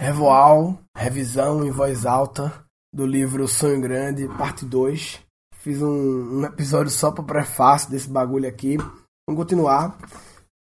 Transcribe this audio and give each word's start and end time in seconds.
Revoal, 0.00 0.78
revisão 0.96 1.64
em 1.64 1.72
voz 1.72 2.06
alta 2.06 2.52
do 2.94 3.04
livro 3.04 3.48
Sonho 3.48 3.80
Grande, 3.80 4.28
parte 4.38 4.64
2. 4.64 5.18
Fiz 5.56 5.82
um, 5.82 6.38
um 6.38 6.44
episódio 6.44 6.88
só 6.92 7.10
para 7.10 7.24
prefácio 7.24 7.90
desse 7.90 8.08
bagulho 8.08 8.48
aqui. 8.48 8.76
Vamos 8.76 9.42
continuar. 9.42 9.98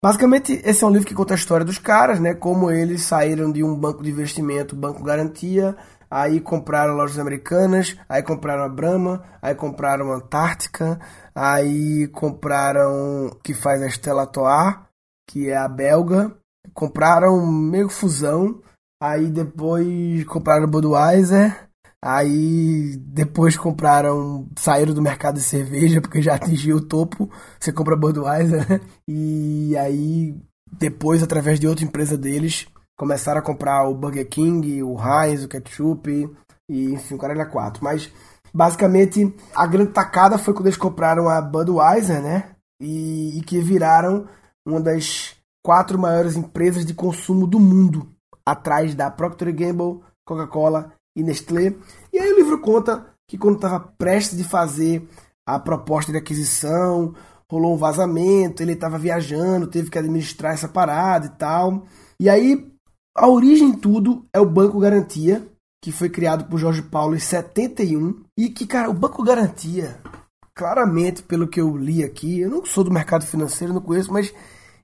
Basicamente, 0.03 0.59
esse 0.65 0.83
é 0.83 0.87
um 0.87 0.91
livro 0.91 1.07
que 1.07 1.15
conta 1.15 1.35
a 1.35 1.37
história 1.37 1.67
dos 1.67 1.77
caras, 1.77 2.19
né? 2.19 2.33
Como 2.33 2.71
eles 2.71 3.03
saíram 3.03 3.53
de 3.53 3.63
um 3.63 3.79
banco 3.79 4.03
de 4.03 4.11
investimento, 4.11 4.75
banco 4.75 5.05
garantia, 5.05 5.77
aí 6.11 6.41
compraram 6.41 6.95
lojas 6.95 7.19
americanas, 7.19 7.95
aí 8.09 8.23
compraram 8.23 8.65
a 8.65 8.71
Brahma, 8.71 9.23
aí 9.43 9.55
compraram 9.55 10.13
a 10.13 10.17
Antártica, 10.17 10.99
aí 11.35 12.09
compraram 12.09 13.37
que 13.45 13.53
faz 13.53 13.83
a 13.83 13.91
Stella 13.91 14.23
Artois, 14.23 14.77
que 15.29 15.51
é 15.51 15.59
a 15.59 15.69
belga, 15.69 16.35
compraram 16.73 17.47
meio 17.47 17.91
fusão 17.91 18.63
Aí 19.01 19.31
depois 19.31 20.25
compraram 20.25 20.69
Budweiser. 20.69 21.69
Aí 22.03 22.97
depois 22.99 23.57
compraram, 23.57 24.49
saíram 24.57 24.95
do 24.95 25.03
mercado 25.03 25.35
de 25.35 25.43
cerveja 25.43 26.01
porque 26.01 26.23
já 26.23 26.35
atingiu 26.37 26.77
o 26.77 26.87
topo. 26.87 27.31
Você 27.59 27.73
compra 27.73 27.97
Budweiser, 27.97 28.69
né? 28.69 28.81
E 29.09 29.77
aí 29.77 30.35
depois, 30.79 31.23
através 31.23 31.59
de 31.61 31.67
outra 31.67 31.85
empresa 31.85 32.17
deles, 32.17 32.67
começaram 32.97 33.41
a 33.41 33.45
comprar 33.45 33.89
o 33.89 33.95
Burger 33.95 34.29
King, 34.29 34.83
o 34.83 34.97
Heinz, 34.99 35.45
o 35.45 35.49
ketchup 35.49 36.31
e 36.69 36.85
enfim, 36.93 37.15
o 37.15 37.19
cara 37.19 37.35
era 37.35 37.47
quatro. 37.47 37.83
Mas 37.85 38.11
basicamente 38.53 39.35
a 39.55 39.67
grande 39.67 39.93
tacada 39.93 40.39
foi 40.39 40.55
quando 40.55 40.67
eles 40.67 40.79
compraram 40.79 41.29
a 41.29 41.41
Budweiser, 41.41 42.23
né? 42.23 42.51
E, 42.81 43.39
e 43.39 43.41
que 43.43 43.59
viraram 43.61 44.29
uma 44.67 44.81
das 44.81 45.35
quatro 45.65 45.99
maiores 45.99 46.37
empresas 46.37 46.85
de 46.85 46.95
consumo 46.95 47.47
do 47.47 47.59
mundo 47.59 48.16
atrás 48.47 48.95
da 48.95 49.11
Procter 49.11 49.53
Gamble, 49.55 50.01
Coca-Cola 50.25 50.93
e 51.17 51.23
Nestlé. 51.23 51.75
E 52.13 52.19
aí 52.19 52.33
o 52.33 52.37
livro 52.37 52.61
conta 52.61 53.07
que 53.29 53.37
quando 53.37 53.57
estava 53.57 53.81
prestes 53.81 54.39
de 54.39 54.45
fazer 54.45 55.09
a 55.47 55.59
proposta 55.59 56.13
de 56.13 56.19
aquisição, 56.19 57.15
rolou 57.51 57.75
um 57.75 57.79
vazamento, 57.79 58.63
ele 58.63 58.73
estava 58.73 58.99
viajando, 58.99 59.67
teve 59.67 59.91
que 59.91 59.99
administrar 59.99 60.53
essa 60.53 60.69
parada 60.69 61.27
e 61.27 61.31
tal. 61.31 61.85
E 62.21 62.29
aí 62.29 62.71
a 63.17 63.29
origem 63.29 63.73
tudo 63.73 64.27
é 64.33 64.39
o 64.39 64.49
Banco 64.49 64.79
Garantia, 64.79 65.47
que 65.83 65.91
foi 65.91 66.09
criado 66.09 66.47
por 66.47 66.59
Jorge 66.59 66.83
Paulo 66.83 67.15
em 67.15 67.21
71 67.21 68.23
e 68.39 68.49
que, 68.51 68.67
cara, 68.67 68.91
o 68.91 68.95
Banco 68.95 69.23
Garantia, 69.23 70.01
claramente, 70.55 71.23
pelo 71.23 71.49
que 71.49 71.61
eu 71.61 71.77
li 71.77 72.03
aqui, 72.03 72.41
eu 72.41 72.51
não 72.51 72.65
sou 72.65 72.85
do 72.85 72.91
mercado 72.91 73.25
financeiro, 73.25 73.73
não 73.73 73.81
conheço, 73.81 74.13
mas 74.13 74.33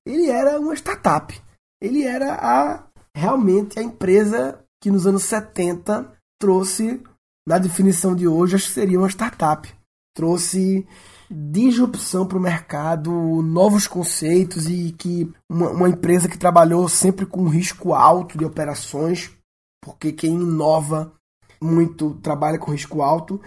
ele 0.07 0.31
era 0.31 0.59
uma 0.61 0.75
startup. 0.75 1.41
Ele 1.81 2.05
era 2.05 2.35
a 2.35 2.85
realmente 3.17 3.79
a 3.79 3.83
empresa 3.83 4.63
que 4.81 4.91
nos 4.91 5.07
anos 5.07 5.23
70 5.25 6.13
trouxe, 6.41 7.03
na 7.47 7.59
definição 7.59 8.15
de 8.15 8.27
hoje, 8.27 8.57
acho 8.57 8.67
que 8.67 8.75
seria 8.75 8.99
uma 8.99 9.09
startup. 9.09 9.73
Trouxe 10.15 10.87
disrupção 11.31 12.27
para 12.27 12.37
o 12.37 12.41
mercado, 12.41 13.11
novos 13.43 13.87
conceitos 13.87 14.69
e 14.69 14.93
que 14.93 15.33
uma, 15.49 15.71
uma, 15.71 15.89
empresa 15.89 16.29
que 16.29 16.37
trabalhou 16.37 16.87
sempre 16.89 17.25
com 17.25 17.49
risco 17.49 17.95
alto 17.95 18.37
de 18.37 18.45
operações, 18.45 19.31
porque 19.83 20.13
quem 20.13 20.35
inova 20.35 21.13
muito 21.61 22.15
trabalha 22.17 22.59
com 22.59 22.73
risco 22.73 23.01
alto. 23.01 23.41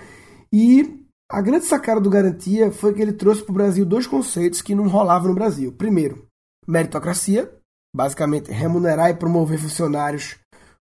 E 0.51 1.05
a 1.29 1.41
grande 1.41 1.65
sacada 1.65 1.99
do 1.99 2.09
Garantia 2.09 2.71
foi 2.71 2.93
que 2.93 3.01
ele 3.01 3.13
trouxe 3.13 3.43
para 3.43 3.51
o 3.51 3.55
Brasil 3.55 3.85
dois 3.85 4.07
conceitos 4.07 4.61
que 4.61 4.73
não 4.73 4.87
rolavam 4.87 5.29
no 5.29 5.35
Brasil. 5.35 5.71
Primeiro, 5.71 6.25
meritocracia, 6.67 7.51
basicamente 7.95 8.51
remunerar 8.51 9.09
e 9.09 9.15
promover 9.15 9.57
funcionários 9.57 10.37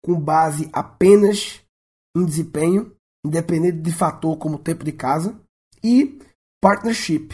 com 0.04 0.20
base 0.20 0.70
apenas 0.74 1.62
em 2.16 2.26
desempenho, 2.26 2.94
independente 3.26 3.78
de 3.78 3.94
fator 3.94 4.38
como 4.38 4.60
tempo 4.60 4.84
de 4.84 4.92
casa, 4.92 5.40
e 5.82 6.20
partnership, 6.62 7.30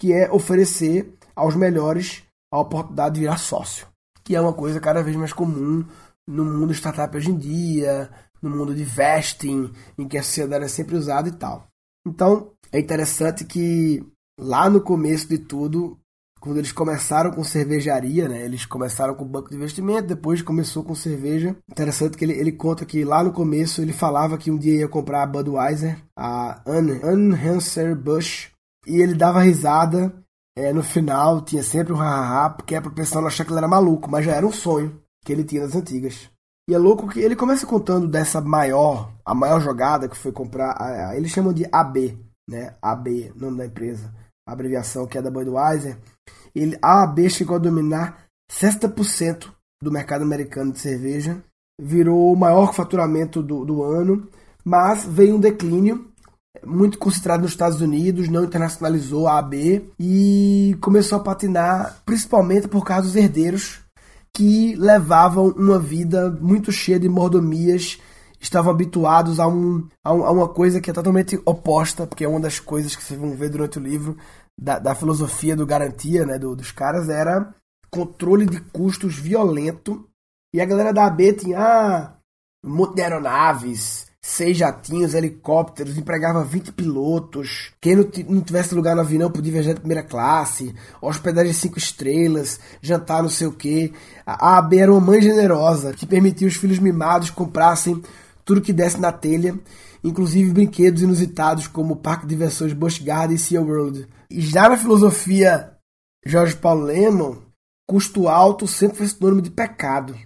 que 0.00 0.14
é 0.14 0.32
oferecer 0.32 1.12
aos 1.36 1.54
melhores 1.54 2.22
a 2.50 2.58
oportunidade 2.58 3.16
de 3.16 3.20
virar 3.20 3.36
sócio, 3.36 3.86
que 4.24 4.34
é 4.34 4.40
uma 4.40 4.54
coisa 4.54 4.80
cada 4.80 5.02
vez 5.02 5.14
mais 5.14 5.32
comum 5.32 5.84
no 6.26 6.44
mundo 6.44 6.72
startup 6.72 7.14
hoje 7.14 7.30
em 7.30 7.36
dia, 7.36 8.10
no 8.40 8.48
mundo 8.48 8.74
de 8.74 8.84
vesting, 8.84 9.70
em 9.98 10.08
que 10.08 10.16
a 10.16 10.22
sociedade 10.22 10.64
é 10.64 10.68
sempre 10.68 10.96
usada 10.96 11.28
e 11.28 11.32
tal. 11.32 11.68
Então, 12.06 12.50
é 12.70 12.80
interessante 12.80 13.44
que 13.44 14.02
lá 14.40 14.70
no 14.70 14.80
começo 14.80 15.28
de 15.28 15.38
tudo, 15.38 15.98
quando 16.42 16.56
eles 16.56 16.72
começaram 16.72 17.30
com 17.30 17.44
cervejaria, 17.44 18.28
né? 18.28 18.44
Eles 18.44 18.66
começaram 18.66 19.14
com 19.14 19.24
banco 19.24 19.48
de 19.48 19.54
investimento, 19.54 20.08
depois 20.08 20.42
começou 20.42 20.82
com 20.82 20.92
cerveja. 20.92 21.54
Interessante 21.70 22.16
que 22.16 22.24
ele, 22.24 22.32
ele 22.32 22.50
conta 22.50 22.84
que 22.84 23.04
lá 23.04 23.22
no 23.22 23.32
começo 23.32 23.80
ele 23.80 23.92
falava 23.92 24.36
que 24.36 24.50
um 24.50 24.58
dia 24.58 24.80
ia 24.80 24.88
comprar 24.88 25.22
a 25.22 25.26
Budweiser, 25.26 25.96
a 26.18 26.60
Anheuser-Busch, 26.66 28.50
e 28.88 29.00
ele 29.00 29.14
dava 29.14 29.40
risada. 29.40 30.12
É, 30.58 30.72
no 30.72 30.82
final 30.82 31.42
tinha 31.42 31.62
sempre 31.62 31.92
um 31.92 31.96
hahaha, 31.96 32.50
porque 32.50 32.74
a 32.74 32.82
pessoa 32.82 33.22
não 33.22 33.28
achar 33.28 33.44
que 33.44 33.52
ele 33.52 33.58
era 33.58 33.68
maluco, 33.68 34.10
mas 34.10 34.24
já 34.24 34.32
era 34.32 34.44
um 34.44 34.52
sonho 34.52 35.00
que 35.24 35.32
ele 35.32 35.44
tinha 35.44 35.62
nas 35.62 35.76
antigas. 35.76 36.28
E 36.68 36.74
é 36.74 36.78
louco 36.78 37.06
que 37.06 37.20
ele 37.20 37.36
começa 37.36 37.64
contando 37.64 38.08
dessa 38.08 38.40
maior, 38.40 39.12
a 39.24 39.32
maior 39.32 39.60
jogada 39.60 40.08
que 40.08 40.16
foi 40.16 40.32
comprar, 40.32 40.72
a, 40.72 41.10
a, 41.10 41.16
eles 41.16 41.30
chamam 41.30 41.52
de 41.52 41.64
AB, 41.70 42.18
né? 42.50 42.74
AB, 42.82 43.32
nome 43.36 43.58
da 43.58 43.66
empresa, 43.66 44.12
a 44.44 44.52
abreviação 44.52 45.06
que 45.06 45.16
é 45.16 45.22
da 45.22 45.30
Budweiser 45.30 45.96
ele, 46.54 46.78
a 46.82 47.02
AB 47.02 47.28
chegou 47.30 47.56
a 47.56 47.60
dominar 47.60 48.24
60% 48.50 49.48
do 49.82 49.90
mercado 49.90 50.22
americano 50.22 50.72
de 50.72 50.78
cerveja, 50.78 51.42
virou 51.80 52.32
o 52.32 52.36
maior 52.36 52.74
faturamento 52.74 53.42
do, 53.42 53.64
do 53.64 53.82
ano, 53.82 54.28
mas 54.64 55.04
veio 55.04 55.36
um 55.36 55.40
declínio 55.40 56.12
muito 56.64 56.98
concentrado 56.98 57.42
nos 57.42 57.52
Estados 57.52 57.80
Unidos, 57.80 58.28
não 58.28 58.44
internacionalizou 58.44 59.26
a 59.26 59.38
AB 59.38 59.90
e 59.98 60.76
começou 60.80 61.18
a 61.18 61.22
patinar 61.22 62.02
principalmente 62.04 62.68
por 62.68 62.84
causa 62.84 63.06
dos 63.06 63.16
herdeiros 63.16 63.80
que 64.32 64.74
levavam 64.76 65.48
uma 65.48 65.78
vida 65.78 66.30
muito 66.40 66.72
cheia 66.72 66.98
de 66.98 67.08
mordomias, 67.08 67.98
estavam 68.40 68.72
habituados 68.72 69.38
a, 69.38 69.46
um, 69.46 69.86
a, 70.04 70.12
um, 70.12 70.24
a 70.24 70.30
uma 70.30 70.48
coisa 70.48 70.80
que 70.80 70.90
é 70.90 70.92
totalmente 70.92 71.40
oposta, 71.44 72.06
porque 72.06 72.24
é 72.24 72.28
uma 72.28 72.40
das 72.40 72.58
coisas 72.58 72.96
que 72.96 73.02
vocês 73.02 73.18
vão 73.18 73.36
ver 73.36 73.50
durante 73.50 73.78
o 73.78 73.82
livro, 73.82 74.16
da, 74.58 74.78
da 74.78 74.94
filosofia 74.94 75.56
do 75.56 75.66
garantia, 75.66 76.24
né, 76.26 76.38
do, 76.38 76.54
dos 76.54 76.70
caras, 76.70 77.08
era 77.08 77.54
controle 77.90 78.46
de 78.46 78.60
custos 78.60 79.16
violento. 79.18 80.08
E 80.54 80.60
a 80.60 80.64
galera 80.64 80.92
da 80.92 81.06
AB 81.06 81.32
tinha 81.34 81.58
ah, 81.58 82.12
um 82.64 82.74
monte 82.74 82.96
de 82.96 83.02
aeronaves, 83.02 84.06
seis 84.20 84.56
jatinhos, 84.56 85.14
helicópteros, 85.14 85.98
empregava 85.98 86.44
20 86.44 86.72
pilotos. 86.72 87.72
Quem 87.80 87.96
não, 87.96 88.08
não 88.28 88.40
tivesse 88.40 88.74
lugar 88.74 88.94
no 88.94 89.00
avião 89.00 89.30
podia 89.30 89.52
viajar 89.52 89.72
de 89.74 89.80
primeira 89.80 90.02
classe, 90.02 90.74
hospedagem 91.00 91.52
cinco 91.52 91.78
estrelas, 91.78 92.60
jantar 92.80 93.22
não 93.22 93.28
sei 93.28 93.48
o 93.48 93.52
que. 93.52 93.92
A 94.24 94.58
AB 94.58 94.78
era 94.78 94.92
uma 94.92 95.00
mãe 95.00 95.20
generosa 95.20 95.92
que 95.92 96.06
permitia 96.06 96.46
os 96.46 96.54
filhos 96.54 96.78
mimados 96.78 97.30
comprassem 97.30 98.00
tudo 98.44 98.60
que 98.60 98.72
desse 98.72 99.00
na 99.00 99.12
telha, 99.12 99.58
inclusive 100.02 100.52
brinquedos 100.52 101.02
inusitados 101.02 101.66
como 101.66 101.94
o 101.94 101.96
Parque 101.96 102.26
de 102.26 102.30
Diversões 102.34 102.72
Busch 102.72 102.98
Garden 102.98 103.36
e 103.36 103.38
SeaWorld. 103.38 104.08
Já 104.30 104.68
na 104.68 104.76
filosofia 104.76 105.76
Jorge 106.24 106.56
Paulo 106.56 106.84
Lemon, 106.84 107.36
custo 107.88 108.28
alto 108.28 108.66
sempre 108.66 108.98
foi 108.98 109.06
sinônimo 109.08 109.42
de 109.42 109.50
pecado. 109.50 110.16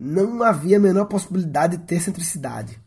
Não 0.00 0.42
havia 0.42 0.76
a 0.76 0.80
menor 0.80 1.06
possibilidade 1.06 1.76
de 1.76 1.84
ter 1.84 2.00
centricidade. 2.00 2.78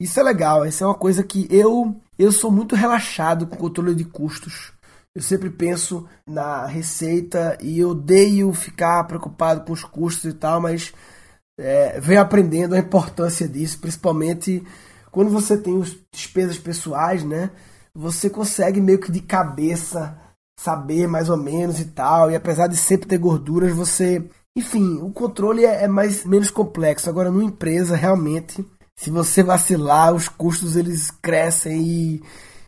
Isso 0.00 0.20
é 0.20 0.22
legal, 0.22 0.64
isso 0.64 0.84
é 0.84 0.86
uma 0.86 0.94
coisa 0.94 1.24
que 1.24 1.48
eu 1.50 1.96
eu 2.18 2.32
sou 2.32 2.50
muito 2.50 2.74
relaxado 2.74 3.46
com 3.46 3.54
o 3.54 3.58
controle 3.58 3.94
de 3.94 4.04
custos. 4.04 4.72
Eu 5.14 5.22
sempre 5.22 5.50
penso 5.50 6.06
na 6.26 6.66
receita 6.66 7.56
e 7.60 7.84
odeio 7.84 8.52
ficar 8.52 9.04
preocupado 9.04 9.64
com 9.64 9.72
os 9.72 9.84
custos 9.84 10.32
e 10.32 10.34
tal, 10.34 10.60
mas 10.60 10.92
é, 11.58 12.00
venho 12.00 12.20
aprendendo 12.20 12.74
a 12.74 12.78
importância 12.78 13.48
disso, 13.48 13.78
principalmente 13.78 14.64
quando 15.10 15.30
você 15.30 15.56
tem 15.56 15.80
as 15.80 15.96
despesas 16.12 16.58
pessoais, 16.58 17.24
né? 17.24 17.50
Você 17.94 18.30
consegue 18.30 18.80
meio 18.80 19.00
que 19.00 19.10
de 19.10 19.20
cabeça 19.20 20.16
saber 20.58 21.06
mais 21.06 21.28
ou 21.28 21.36
menos 21.36 21.80
e 21.80 21.86
tal. 21.86 22.30
E 22.30 22.36
apesar 22.36 22.66
de 22.66 22.76
sempre 22.76 23.08
ter 23.08 23.18
gorduras, 23.18 23.72
você. 23.72 24.24
Enfim, 24.56 24.98
o 25.02 25.10
controle 25.10 25.64
é, 25.64 25.84
é 25.84 25.88
mais 25.88 26.24
menos 26.24 26.50
complexo. 26.50 27.08
Agora, 27.08 27.30
numa 27.30 27.44
empresa, 27.44 27.96
realmente, 27.96 28.64
se 28.98 29.10
você 29.10 29.42
vacilar, 29.42 30.12
os 30.12 30.28
custos 30.28 30.76
eles 30.76 31.10
crescem 31.10 31.80
e 31.80 32.22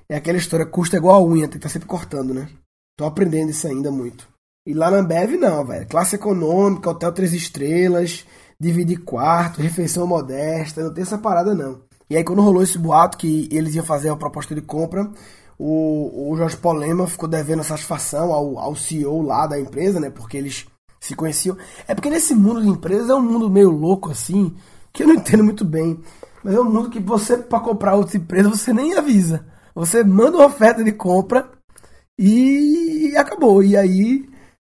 é 0.09 0.17
aquela 0.17 0.39
história, 0.39 0.67
custo 0.67 0.95
é 0.95 0.99
igual 0.99 1.17
a 1.17 1.25
unha, 1.25 1.43
tem 1.43 1.53
que 1.53 1.57
estar 1.59 1.69
tá 1.69 1.73
sempre 1.73 1.89
cortando, 1.89 2.33
né? 2.33 2.49
Tô 2.97 3.05
aprendendo 3.05 3.51
isso 3.51 3.67
ainda 3.67 3.91
muito. 3.91 4.29
E 4.67 4.75
lá 4.75 4.91
na 4.91 4.99
Ambev 4.99 5.37
não, 5.37 5.65
velho. 5.65 5.87
Classe 5.89 6.17
econômica, 6.17 6.91
hotel 6.91 7.13
três 7.13 7.33
estrelas, 7.33 8.27
dividir 8.59 9.05
quarto, 9.05 9.63
refeição 9.63 10.07
modesta, 10.07 10.83
não 10.83 10.93
tem 10.93 11.03
essa 11.03 11.19
parada 11.19 11.55
não. 11.55 11.81
E 12.11 12.17
aí 12.17 12.25
quando 12.25 12.43
rolou 12.43 12.63
esse 12.63 12.77
boato 12.77 13.17
que 13.17 13.49
eles 13.53 13.75
iam 13.77 13.85
fazer 13.85 14.11
uma 14.11 14.19
proposta 14.19 14.55
de 14.55 14.61
compra, 14.61 15.09
o, 15.57 16.33
o 16.33 16.37
Jorge 16.37 16.57
Polema 16.57 17.07
ficou 17.07 17.29
devendo 17.29 17.63
satisfação 17.63 18.33
ao, 18.33 18.59
ao 18.59 18.75
CEO 18.75 19.23
lá 19.23 19.47
da 19.47 19.61
empresa, 19.61 20.01
né? 20.01 20.11
Porque 20.11 20.37
eles 20.37 20.67
se 20.99 21.15
conheciam. 21.15 21.57
É 21.87 21.95
porque 21.95 22.11
nesse 22.11 22.35
mundo 22.35 22.63
de 22.63 22.69
empresas 22.69 23.09
é 23.09 23.15
um 23.15 23.23
mundo 23.23 23.49
meio 23.49 23.71
louco 23.71 24.11
assim, 24.11 24.55
que 24.93 25.03
eu 25.03 25.07
não 25.07 25.15
entendo 25.21 25.45
muito 25.45 25.65
bem. 25.65 26.01
Mas 26.43 26.55
é 26.55 26.61
um 26.61 26.65
mundo 26.65 26.91
que 26.91 26.99
você, 26.99 27.37
para 27.37 27.61
comprar 27.61 27.95
outra 27.95 28.17
empresa, 28.17 28.49
você 28.49 28.73
nem 28.73 28.95
avisa. 28.95 29.47
Você 29.75 30.03
manda 30.03 30.39
uma 30.39 30.47
oferta 30.47 30.83
de 30.83 30.93
compra 30.93 31.51
e 32.19 33.15
acabou. 33.17 33.63
E 33.63 33.77
aí, 33.77 34.29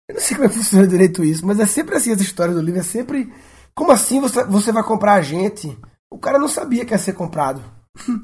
eu 0.10 0.16
não 0.16 0.22
sei 0.22 0.36
como 0.36 0.48
é 0.48 0.50
que 0.50 0.58
funciona 0.58 0.88
direito 0.88 1.24
isso, 1.24 1.46
mas 1.46 1.60
é 1.60 1.66
sempre 1.66 1.96
assim 1.96 2.12
essa 2.12 2.24
história 2.24 2.54
do 2.54 2.62
livro. 2.62 2.80
É 2.80 2.84
sempre. 2.84 3.32
Como 3.76 3.92
assim 3.92 4.20
você, 4.20 4.44
você 4.46 4.72
vai 4.72 4.84
comprar 4.84 5.16
a 5.16 5.22
gente? 5.22 5.78
O 6.12 6.18
cara 6.18 6.40
não 6.40 6.48
sabia 6.48 6.86
que 6.86 6.94
ia 6.94 6.98
ser 6.98 7.14
comprado. 7.14 7.62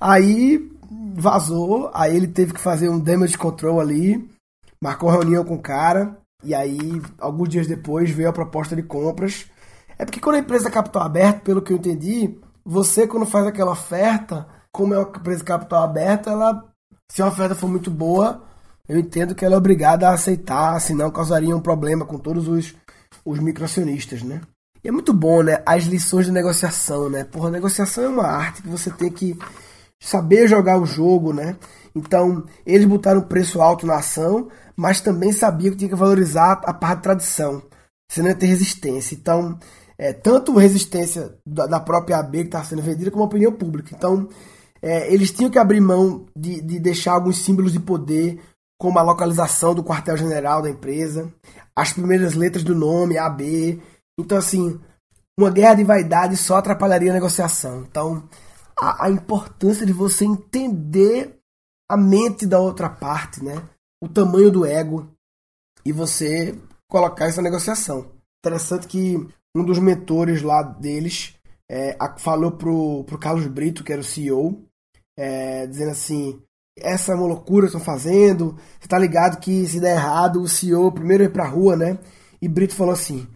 aí 0.00 0.70
vazou, 1.14 1.90
aí 1.94 2.16
ele 2.16 2.28
teve 2.28 2.52
que 2.52 2.60
fazer 2.60 2.88
um 2.88 3.00
damage 3.00 3.36
control 3.36 3.80
ali, 3.80 4.28
marcou 4.80 5.10
reunião 5.10 5.44
com 5.44 5.54
o 5.54 5.62
cara, 5.62 6.16
e 6.44 6.54
aí, 6.54 6.78
alguns 7.18 7.48
dias 7.48 7.66
depois, 7.66 8.10
veio 8.10 8.28
a 8.28 8.32
proposta 8.32 8.76
de 8.76 8.82
compras. 8.82 9.46
É 9.98 10.04
porque 10.04 10.20
quando 10.20 10.36
a 10.36 10.40
empresa 10.40 10.68
é 10.68 10.70
capital 10.70 11.02
aberto, 11.02 11.42
pelo 11.42 11.62
que 11.62 11.72
eu 11.72 11.76
entendi, 11.76 12.38
você 12.64 13.06
quando 13.06 13.26
faz 13.26 13.46
aquela 13.46 13.72
oferta, 13.72 14.46
como 14.70 14.94
é 14.94 14.98
uma 14.98 15.08
empresa 15.08 15.42
capital 15.42 15.82
aberto, 15.82 16.28
ela, 16.28 16.64
se 17.10 17.22
a 17.22 17.26
oferta 17.26 17.54
for 17.54 17.68
muito 17.68 17.90
boa, 17.90 18.44
eu 18.88 18.98
entendo 18.98 19.34
que 19.34 19.44
ela 19.44 19.54
é 19.54 19.58
obrigada 19.58 20.08
a 20.08 20.12
aceitar, 20.12 20.78
senão 20.80 21.10
causaria 21.10 21.56
um 21.56 21.60
problema 21.60 22.04
com 22.04 22.18
todos 22.18 22.46
os, 22.46 22.74
os 23.24 23.38
microacionistas, 23.38 24.22
né? 24.22 24.42
É 24.86 24.92
muito 24.92 25.12
bom, 25.12 25.42
né? 25.42 25.60
As 25.66 25.82
lições 25.82 26.26
de 26.26 26.32
negociação, 26.32 27.10
né? 27.10 27.24
Porra, 27.24 27.50
negociação 27.50 28.04
é 28.04 28.08
uma 28.08 28.26
arte 28.26 28.62
que 28.62 28.68
você 28.68 28.88
tem 28.88 29.10
que 29.10 29.36
saber 29.98 30.46
jogar 30.46 30.80
o 30.80 30.86
jogo, 30.86 31.32
né? 31.32 31.56
Então, 31.92 32.44
eles 32.64 32.86
botaram 32.86 33.20
preço 33.20 33.60
alto 33.60 33.84
na 33.84 33.96
ação, 33.96 34.48
mas 34.76 35.00
também 35.00 35.32
sabiam 35.32 35.72
que 35.72 35.78
tinha 35.78 35.90
que 35.90 35.96
valorizar 35.96 36.60
a 36.64 36.72
parte 36.72 36.98
de 36.98 37.02
tradição, 37.02 37.62
senão 38.08 38.28
ia 38.28 38.36
ter 38.36 38.46
resistência. 38.46 39.16
Então, 39.16 39.58
é, 39.98 40.12
tanto 40.12 40.56
resistência 40.56 41.34
da, 41.44 41.66
da 41.66 41.80
própria 41.80 42.18
AB 42.18 42.42
que 42.42 42.44
está 42.44 42.62
sendo 42.62 42.82
vendida, 42.82 43.10
como 43.10 43.24
a 43.24 43.26
opinião 43.26 43.50
pública. 43.50 43.90
Então, 43.92 44.28
é, 44.80 45.12
eles 45.12 45.32
tinham 45.32 45.50
que 45.50 45.58
abrir 45.58 45.80
mão 45.80 46.26
de, 46.36 46.60
de 46.60 46.78
deixar 46.78 47.14
alguns 47.14 47.38
símbolos 47.38 47.72
de 47.72 47.80
poder, 47.80 48.38
como 48.78 49.00
a 49.00 49.02
localização 49.02 49.74
do 49.74 49.82
quartel-general 49.82 50.62
da 50.62 50.70
empresa, 50.70 51.32
as 51.74 51.92
primeiras 51.92 52.34
letras 52.34 52.62
do 52.62 52.74
nome, 52.74 53.18
AB. 53.18 53.82
Então, 54.18 54.38
assim, 54.38 54.80
uma 55.38 55.50
guerra 55.50 55.74
de 55.74 55.84
vaidade 55.84 56.36
só 56.36 56.56
atrapalharia 56.56 57.10
a 57.10 57.14
negociação. 57.14 57.82
Então, 57.82 58.28
a, 58.78 59.06
a 59.06 59.10
importância 59.10 59.84
de 59.84 59.92
você 59.92 60.24
entender 60.24 61.38
a 61.88 61.96
mente 61.96 62.46
da 62.46 62.58
outra 62.58 62.88
parte, 62.88 63.42
né? 63.44 63.62
O 64.02 64.08
tamanho 64.08 64.50
do 64.50 64.64
ego 64.64 65.08
e 65.84 65.92
você 65.92 66.58
colocar 66.88 67.26
essa 67.26 67.42
negociação. 67.42 68.10
Interessante 68.44 68.86
que 68.86 69.16
um 69.56 69.64
dos 69.64 69.78
mentores 69.78 70.42
lá 70.42 70.62
deles 70.62 71.34
é, 71.70 71.96
falou 72.18 72.52
pro, 72.52 73.04
pro 73.04 73.18
Carlos 73.18 73.46
Brito, 73.46 73.84
que 73.84 73.92
era 73.92 74.00
o 74.00 74.04
CEO, 74.04 74.64
é, 75.16 75.66
dizendo 75.66 75.90
assim: 75.90 76.40
essa 76.78 77.12
é 77.12 77.14
uma 77.14 77.26
loucura 77.26 77.66
que 77.66 77.76
estão 77.76 77.80
fazendo. 77.80 78.56
Você 78.80 78.88
tá 78.88 78.98
ligado 78.98 79.40
que 79.40 79.66
se 79.66 79.80
der 79.80 79.96
errado, 79.96 80.42
o 80.42 80.48
CEO 80.48 80.92
primeiro 80.92 81.24
ir 81.24 81.32
pra 81.32 81.48
rua, 81.48 81.76
né? 81.76 81.98
E 82.40 82.48
Brito 82.48 82.74
falou 82.74 82.92
assim: 82.92 83.26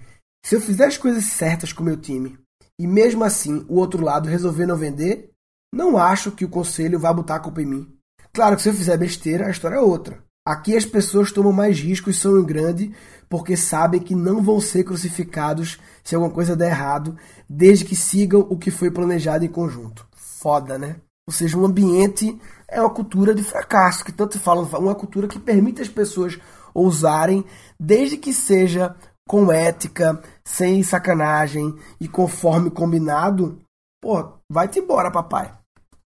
se 0.44 0.54
eu 0.54 0.60
fizer 0.60 0.86
as 0.86 0.96
coisas 0.96 1.24
certas 1.24 1.72
com 1.72 1.84
meu 1.84 1.96
time 1.96 2.38
e 2.78 2.86
mesmo 2.86 3.24
assim 3.24 3.64
o 3.68 3.76
outro 3.76 4.04
lado 4.04 4.28
resolver 4.28 4.66
não 4.66 4.76
vender, 4.76 5.30
não 5.72 5.96
acho 5.96 6.32
que 6.32 6.44
o 6.44 6.48
conselho 6.48 6.98
vá 6.98 7.12
botar 7.12 7.36
a 7.36 7.40
culpa 7.40 7.62
em 7.62 7.66
mim. 7.66 7.96
Claro 8.32 8.56
que 8.56 8.62
se 8.62 8.68
eu 8.68 8.74
fizer 8.74 8.96
besteira, 8.96 9.46
a 9.46 9.50
história 9.50 9.76
é 9.76 9.80
outra. 9.80 10.22
Aqui 10.46 10.76
as 10.76 10.84
pessoas 10.84 11.30
tomam 11.30 11.52
mais 11.52 11.78
riscos 11.78 12.16
e 12.16 12.18
são 12.18 12.38
em 12.38 12.44
grande 12.44 12.94
porque 13.28 13.56
sabem 13.56 14.00
que 14.00 14.14
não 14.14 14.42
vão 14.42 14.60
ser 14.60 14.82
crucificados 14.82 15.78
se 16.02 16.14
alguma 16.14 16.32
coisa 16.32 16.56
der 16.56 16.70
errado, 16.70 17.16
desde 17.48 17.84
que 17.84 17.94
sigam 17.94 18.40
o 18.50 18.58
que 18.58 18.70
foi 18.70 18.90
planejado 18.90 19.44
em 19.44 19.48
conjunto. 19.48 20.06
Foda, 20.12 20.76
né? 20.76 20.96
Ou 21.28 21.32
seja, 21.32 21.56
um 21.56 21.64
ambiente 21.64 22.36
é 22.66 22.80
uma 22.80 22.90
cultura 22.90 23.32
de 23.32 23.44
fracasso, 23.44 24.04
que 24.04 24.10
tanto 24.10 24.40
falam, 24.40 24.64
uma 24.64 24.94
cultura 24.94 25.28
que 25.28 25.38
permite 25.38 25.80
as 25.80 25.88
pessoas 25.88 26.38
ousarem, 26.74 27.44
desde 27.78 28.16
que 28.16 28.32
seja 28.32 28.96
com 29.30 29.52
ética, 29.52 30.20
sem 30.44 30.82
sacanagem 30.82 31.72
e 32.00 32.08
conforme 32.08 32.68
combinado, 32.68 33.60
pô, 34.02 34.32
vai-te 34.50 34.80
embora, 34.80 35.08
papai 35.08 35.60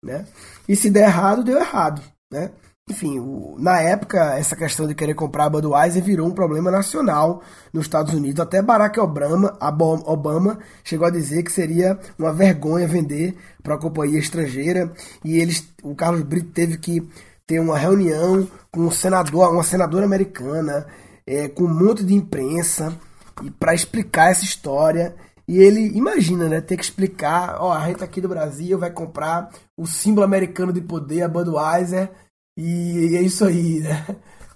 né? 0.06 0.24
E 0.68 0.76
se 0.76 0.90
der 0.90 1.08
errado, 1.08 1.42
deu 1.42 1.58
errado, 1.58 2.00
né? 2.30 2.50
Enfim, 2.88 3.18
o, 3.18 3.56
na 3.58 3.80
época, 3.80 4.36
essa 4.38 4.54
questão 4.54 4.86
de 4.86 4.94
querer 4.94 5.14
comprar 5.14 5.46
a 5.46 5.50
Budweiser 5.50 6.00
virou 6.02 6.28
um 6.28 6.34
problema 6.34 6.70
nacional 6.70 7.42
nos 7.72 7.86
Estados 7.86 8.14
Unidos. 8.14 8.38
Até 8.38 8.62
Barack 8.62 9.00
Obama, 9.00 9.58
Obama 10.06 10.58
chegou 10.84 11.04
a 11.04 11.10
dizer 11.10 11.42
que 11.42 11.50
seria 11.50 11.98
uma 12.16 12.32
vergonha 12.32 12.86
vender 12.86 13.36
para 13.60 13.74
uma 13.74 13.80
companhia 13.80 14.20
estrangeira. 14.20 14.92
E 15.24 15.36
eles, 15.40 15.68
o 15.82 15.96
Carlos 15.96 16.22
Brito 16.22 16.52
teve 16.52 16.78
que 16.78 17.08
ter 17.44 17.58
uma 17.58 17.76
reunião 17.76 18.48
com 18.70 18.82
um 18.82 18.90
senador, 18.92 19.52
uma 19.52 19.64
senadora 19.64 20.04
americana, 20.04 20.86
é, 21.26 21.48
com 21.48 21.64
um 21.64 21.74
monte 21.74 22.04
de 22.04 22.14
imprensa, 22.14 22.96
e 23.42 23.50
para 23.50 23.74
explicar 23.74 24.30
essa 24.30 24.44
história. 24.44 25.14
E 25.48 25.58
ele 25.58 25.96
imagina, 25.96 26.48
né? 26.48 26.60
Ter 26.60 26.76
que 26.76 26.82
explicar, 26.82 27.58
ó, 27.60 27.72
a 27.72 27.86
gente 27.86 28.02
aqui 28.02 28.20
do 28.20 28.28
Brasil 28.28 28.78
vai 28.78 28.90
comprar 28.90 29.50
o 29.76 29.86
símbolo 29.86 30.24
americano 30.24 30.72
de 30.72 30.80
poder, 30.80 31.22
a 31.22 31.28
Budweiser, 31.28 32.10
e 32.58 33.16
é 33.16 33.22
isso 33.22 33.44
aí, 33.44 33.80
né? 33.80 34.04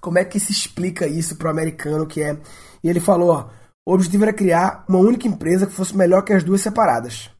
Como 0.00 0.19
é 0.19 0.25
que 0.25 0.41
se 0.41 0.50
explica 0.50 1.06
isso 1.06 1.37
pro 1.37 1.50
americano 1.50 2.06
que 2.06 2.23
é? 2.23 2.37
E 2.82 2.88
ele 2.88 3.00
falou, 3.00 3.31
ó, 3.31 3.50
o 3.87 3.93
objetivo 3.93 4.25
era 4.25 4.32
criar 4.32 4.85
uma 4.88 4.99
única 4.99 5.29
empresa 5.29 5.67
que 5.67 5.73
fosse 5.73 5.97
melhor 5.97 6.23
que 6.23 6.33
as 6.33 6.43
duas 6.43 6.61
separadas. 6.61 7.31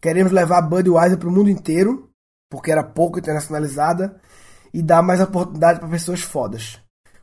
Queremos 0.00 0.30
levar 0.30 0.58
a 0.58 0.62
Budweiser 0.62 1.18
para 1.18 1.28
o 1.28 1.32
mundo 1.32 1.50
inteiro, 1.50 2.10
porque 2.50 2.70
era 2.70 2.84
pouco 2.84 3.18
internacionalizada, 3.18 4.20
e 4.72 4.82
dar 4.82 5.02
mais 5.02 5.20
oportunidade 5.20 5.80
para 5.80 5.88
pessoas 5.88 6.20
fodas. 6.20 6.80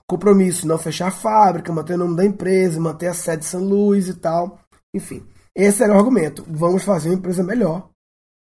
Compromisso, 0.09 0.65
não 0.65 0.77
fechar 0.77 1.07
a 1.07 1.11
fábrica, 1.11 1.73
manter 1.73 1.95
o 1.95 1.97
nome 1.97 2.15
da 2.15 2.25
empresa, 2.25 2.79
manter 2.79 3.07
a 3.07 3.13
sede 3.13 3.41
de 3.41 3.45
São 3.45 3.61
Luís 3.61 4.07
e 4.07 4.13
tal. 4.13 4.59
Enfim, 4.95 5.27
esse 5.53 5.83
era 5.83 5.93
o 5.93 5.97
argumento. 5.97 6.45
Vamos 6.47 6.83
fazer 6.83 7.09
uma 7.09 7.15
empresa 7.15 7.43
melhor 7.43 7.89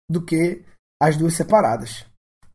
do 0.09 0.21
que 0.21 0.63
as 1.01 1.17
duas 1.17 1.35
separadas. 1.35 2.05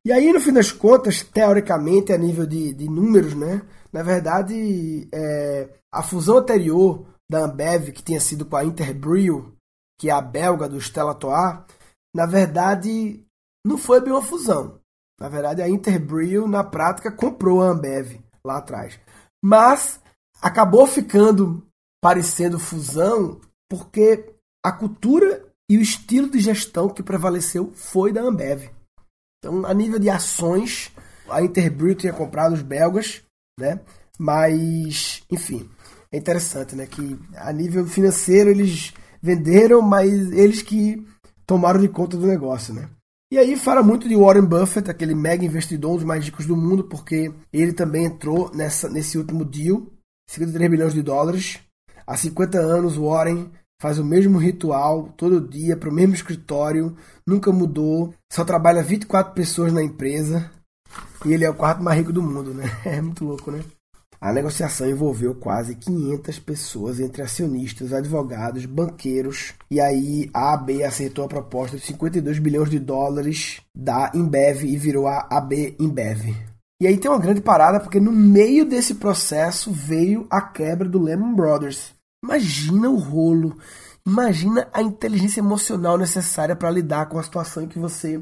E 0.05 0.13
aí, 0.13 0.33
no 0.33 0.41
fim 0.41 0.53
das 0.53 0.71
contas, 0.71 1.23
teoricamente, 1.23 2.13
a 2.13 2.17
nível 2.17 2.47
de, 2.47 2.73
de 2.73 2.89
números, 2.89 3.35
né? 3.35 3.61
Na 3.93 4.03
verdade, 4.03 5.09
é, 5.13 5.69
a 5.93 6.03
fusão 6.03 6.39
anterior 6.39 7.07
da 7.29 7.45
Ambev, 7.45 7.91
que 7.91 8.03
tinha 8.03 8.21
sido 8.21 8.47
com 8.47 8.57
a 8.57 8.65
Interbrew, 8.65 9.53
que 9.99 10.09
é 10.09 10.13
a 10.13 10.21
belga 10.21 10.69
do 10.69 10.81
Stella 10.81 11.11
Artois, 11.11 11.59
na 12.15 12.25
verdade, 12.25 13.27
não 13.67 13.77
foi 13.77 14.00
bem 14.00 14.12
uma 14.12 14.23
fusão. 14.23 14.79
Na 15.21 15.29
verdade, 15.29 15.61
a 15.61 15.69
Interbrew, 15.69 16.47
na 16.47 16.62
prática, 16.62 17.11
comprou 17.11 17.62
a 17.62 17.71
Ambev 17.71 18.21
lá 18.47 18.59
atrás. 18.59 18.99
Mas 19.45 20.00
acabou 20.41 20.87
ficando 20.87 21.67
parecendo 22.00 22.59
fusão 22.59 23.41
porque 23.69 24.33
a 24.65 24.73
cultura 24.73 25.45
e 25.69 25.76
o 25.76 25.81
estilo 25.81 26.31
de 26.31 26.38
gestão 26.38 26.88
que 26.88 27.03
prevaleceu 27.03 27.73
foi 27.75 28.12
da 28.12 28.23
Ambev. 28.23 28.71
Então, 29.38 29.67
a 29.67 29.75
nível 29.75 29.99
de 29.99 30.09
ações, 30.09 30.93
a 31.29 31.43
Interbrew 31.43 31.95
tinha 31.95 32.12
comprado 32.12 32.55
os 32.55 32.62
belgas, 32.62 33.23
né? 33.59 33.81
Mas, 34.19 35.23
enfim, 35.31 35.69
é 36.11 36.17
interessante, 36.17 36.75
né? 36.75 36.87
Que 36.87 37.19
a 37.37 37.53
nível 37.53 37.87
financeiro 37.87 38.50
eles 38.50 38.95
venderam, 39.21 39.83
mas 39.83 40.11
eles 40.33 40.62
que 40.62 41.05
tomaram 41.45 41.81
de 41.81 41.88
conta 41.88 42.17
do 42.17 42.26
negócio, 42.26 42.73
né? 42.73 42.88
E 43.30 43.38
aí 43.38 43.56
fala 43.56 43.83
muito 43.83 44.09
de 44.09 44.14
Warren 44.14 44.45
Buffett, 44.45 44.88
aquele 44.88 45.14
mega 45.14 45.45
investidor, 45.45 45.92
um 45.92 45.97
dos 45.97 46.04
mais 46.04 46.25
ricos 46.25 46.47
do 46.47 46.56
mundo, 46.56 46.85
porque 46.85 47.33
ele 47.52 47.73
também 47.73 48.04
entrou 48.04 48.54
nessa, 48.54 48.88
nesse 48.88 49.18
último 49.18 49.45
deal, 49.45 49.85
53 50.30 50.71
bilhões 50.71 50.95
de 50.95 51.02
dólares. 51.02 51.59
Há 52.06 52.16
50 52.16 52.56
anos, 52.59 52.97
Warren 52.97 53.50
faz 53.80 53.99
o 53.99 54.04
mesmo 54.04 54.38
ritual 54.38 55.12
todo 55.16 55.40
dia 55.47 55.76
para 55.76 55.90
o 55.90 55.92
mesmo 55.92 56.14
escritório, 56.14 56.97
nunca 57.26 57.52
mudou, 57.52 58.14
só 58.33 58.45
trabalha 58.45 58.83
24 58.83 59.35
pessoas 59.35 59.73
na 59.73 59.83
empresa 59.83 60.50
e 61.25 61.33
ele 61.33 61.45
é 61.45 61.50
o 61.50 61.54
quarto 61.54 61.83
mais 61.83 61.99
rico 61.99 62.12
do 62.12 62.23
mundo, 62.23 62.54
né? 62.54 62.64
É 62.87 63.00
muito 63.00 63.25
louco, 63.25 63.50
né? 63.50 63.62
A 64.20 64.32
negociação 64.32 64.88
envolveu 64.88 65.35
quase 65.35 65.75
500 65.75 66.38
pessoas, 66.38 67.00
entre 67.00 67.23
acionistas, 67.23 67.92
advogados, 67.92 68.64
banqueiros, 68.66 69.54
e 69.70 69.80
aí 69.80 70.30
a 70.32 70.54
AB 70.54 70.82
aceitou 70.82 71.25
a 71.25 71.28
proposta 71.28 71.76
de 71.76 71.85
52 71.85 72.38
bilhões 72.38 72.70
de 72.70 72.78
dólares 72.78 73.61
da 73.75 74.11
Embev 74.14 74.64
e 74.64 74.76
virou 74.76 75.06
a 75.06 75.26
AB 75.30 75.76
Embev. 75.78 76.35
E 76.80 76.87
aí 76.87 76.96
tem 76.96 77.11
uma 77.11 77.20
grande 77.20 77.40
parada 77.40 77.80
porque 77.80 78.00
no 78.00 78.12
meio 78.12 78.64
desse 78.64 78.96
processo 78.96 79.73
veio 79.73 80.26
a 80.30 80.40
quebra 80.42 80.88
do 80.88 81.00
Lehman 81.00 81.35
Brothers, 81.35 81.96
Imagina 82.26 82.90
o 82.90 82.96
rolo, 82.96 83.56
imagina 84.04 84.68
a 84.73 84.82
inteligência 84.82 85.38
emocional 85.38 85.96
necessária 85.96 86.56
para 86.56 86.70
lidar 86.70 87.06
com 87.06 87.20
a 87.20 87.23
situação 87.23 87.62
em 87.62 87.68
que 87.68 87.78
você 87.78 88.20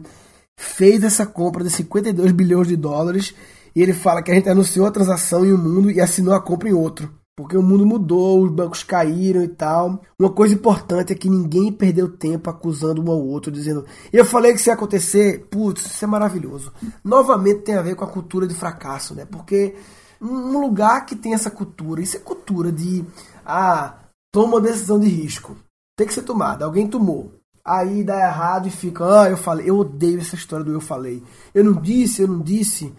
fez 0.58 1.02
essa 1.02 1.24
compra 1.24 1.64
de 1.64 1.70
52 1.70 2.32
bilhões 2.32 2.68
de 2.68 2.76
dólares 2.76 3.34
e 3.74 3.82
ele 3.82 3.92
fala 3.92 4.22
que 4.22 4.30
a 4.30 4.34
gente 4.34 4.48
anunciou 4.48 4.86
a 4.86 4.90
transação 4.90 5.44
em 5.44 5.52
um 5.52 5.58
mundo 5.58 5.90
e 5.90 6.00
assinou 6.00 6.34
a 6.34 6.40
compra 6.40 6.68
em 6.68 6.72
outro. 6.72 7.10
porque 7.36 7.56
o 7.56 7.62
mundo 7.62 7.84
mudou, 7.84 8.44
os 8.44 8.52
bancos 8.52 8.84
caíram 8.84 9.42
e 9.42 9.48
tal. 9.48 10.00
Uma 10.16 10.30
coisa 10.30 10.54
importante 10.54 11.12
é 11.12 11.16
que 11.16 11.28
ninguém 11.28 11.72
perdeu 11.72 12.08
tempo 12.08 12.48
acusando 12.48 13.02
um 13.02 13.10
ao 13.10 13.20
outro, 13.20 13.50
dizendo: 13.50 13.84
Eu 14.12 14.24
falei 14.24 14.52
que 14.52 14.60
isso 14.60 14.68
ia 14.68 14.74
acontecer. 14.74 15.48
Putz, 15.50 15.84
isso 15.84 16.04
é 16.04 16.06
maravilhoso. 16.06 16.72
Novamente 17.02 17.62
tem 17.62 17.74
a 17.74 17.82
ver 17.82 17.96
com 17.96 18.04
a 18.04 18.10
cultura 18.10 18.46
de 18.46 18.54
fracasso, 18.54 19.14
né? 19.14 19.24
Porque 19.24 19.74
um 20.20 20.60
lugar 20.60 21.04
que 21.06 21.16
tem 21.16 21.34
essa 21.34 21.50
cultura, 21.50 22.00
isso 22.00 22.16
é 22.16 22.20
cultura 22.20 22.70
de. 22.70 23.04
Ah, 23.44 23.98
toma 24.32 24.54
uma 24.54 24.60
decisão 24.60 25.00
de 25.00 25.08
risco. 25.08 25.56
Tem 25.96 26.06
que 26.06 26.14
ser 26.14 26.22
tomada. 26.22 26.64
Alguém 26.64 26.86
tomou. 26.86 27.32
Aí 27.64 28.04
dá 28.04 28.18
errado 28.20 28.68
e 28.68 28.70
fica, 28.70 29.22
ah, 29.22 29.30
eu 29.30 29.36
falei. 29.36 29.68
Eu 29.68 29.78
odeio 29.78 30.20
essa 30.20 30.36
história 30.36 30.64
do 30.64 30.72
eu 30.72 30.80
falei. 30.80 31.22
Eu 31.54 31.64
não 31.64 31.72
disse, 31.80 32.22
eu 32.22 32.28
não 32.28 32.40
disse. 32.40 32.92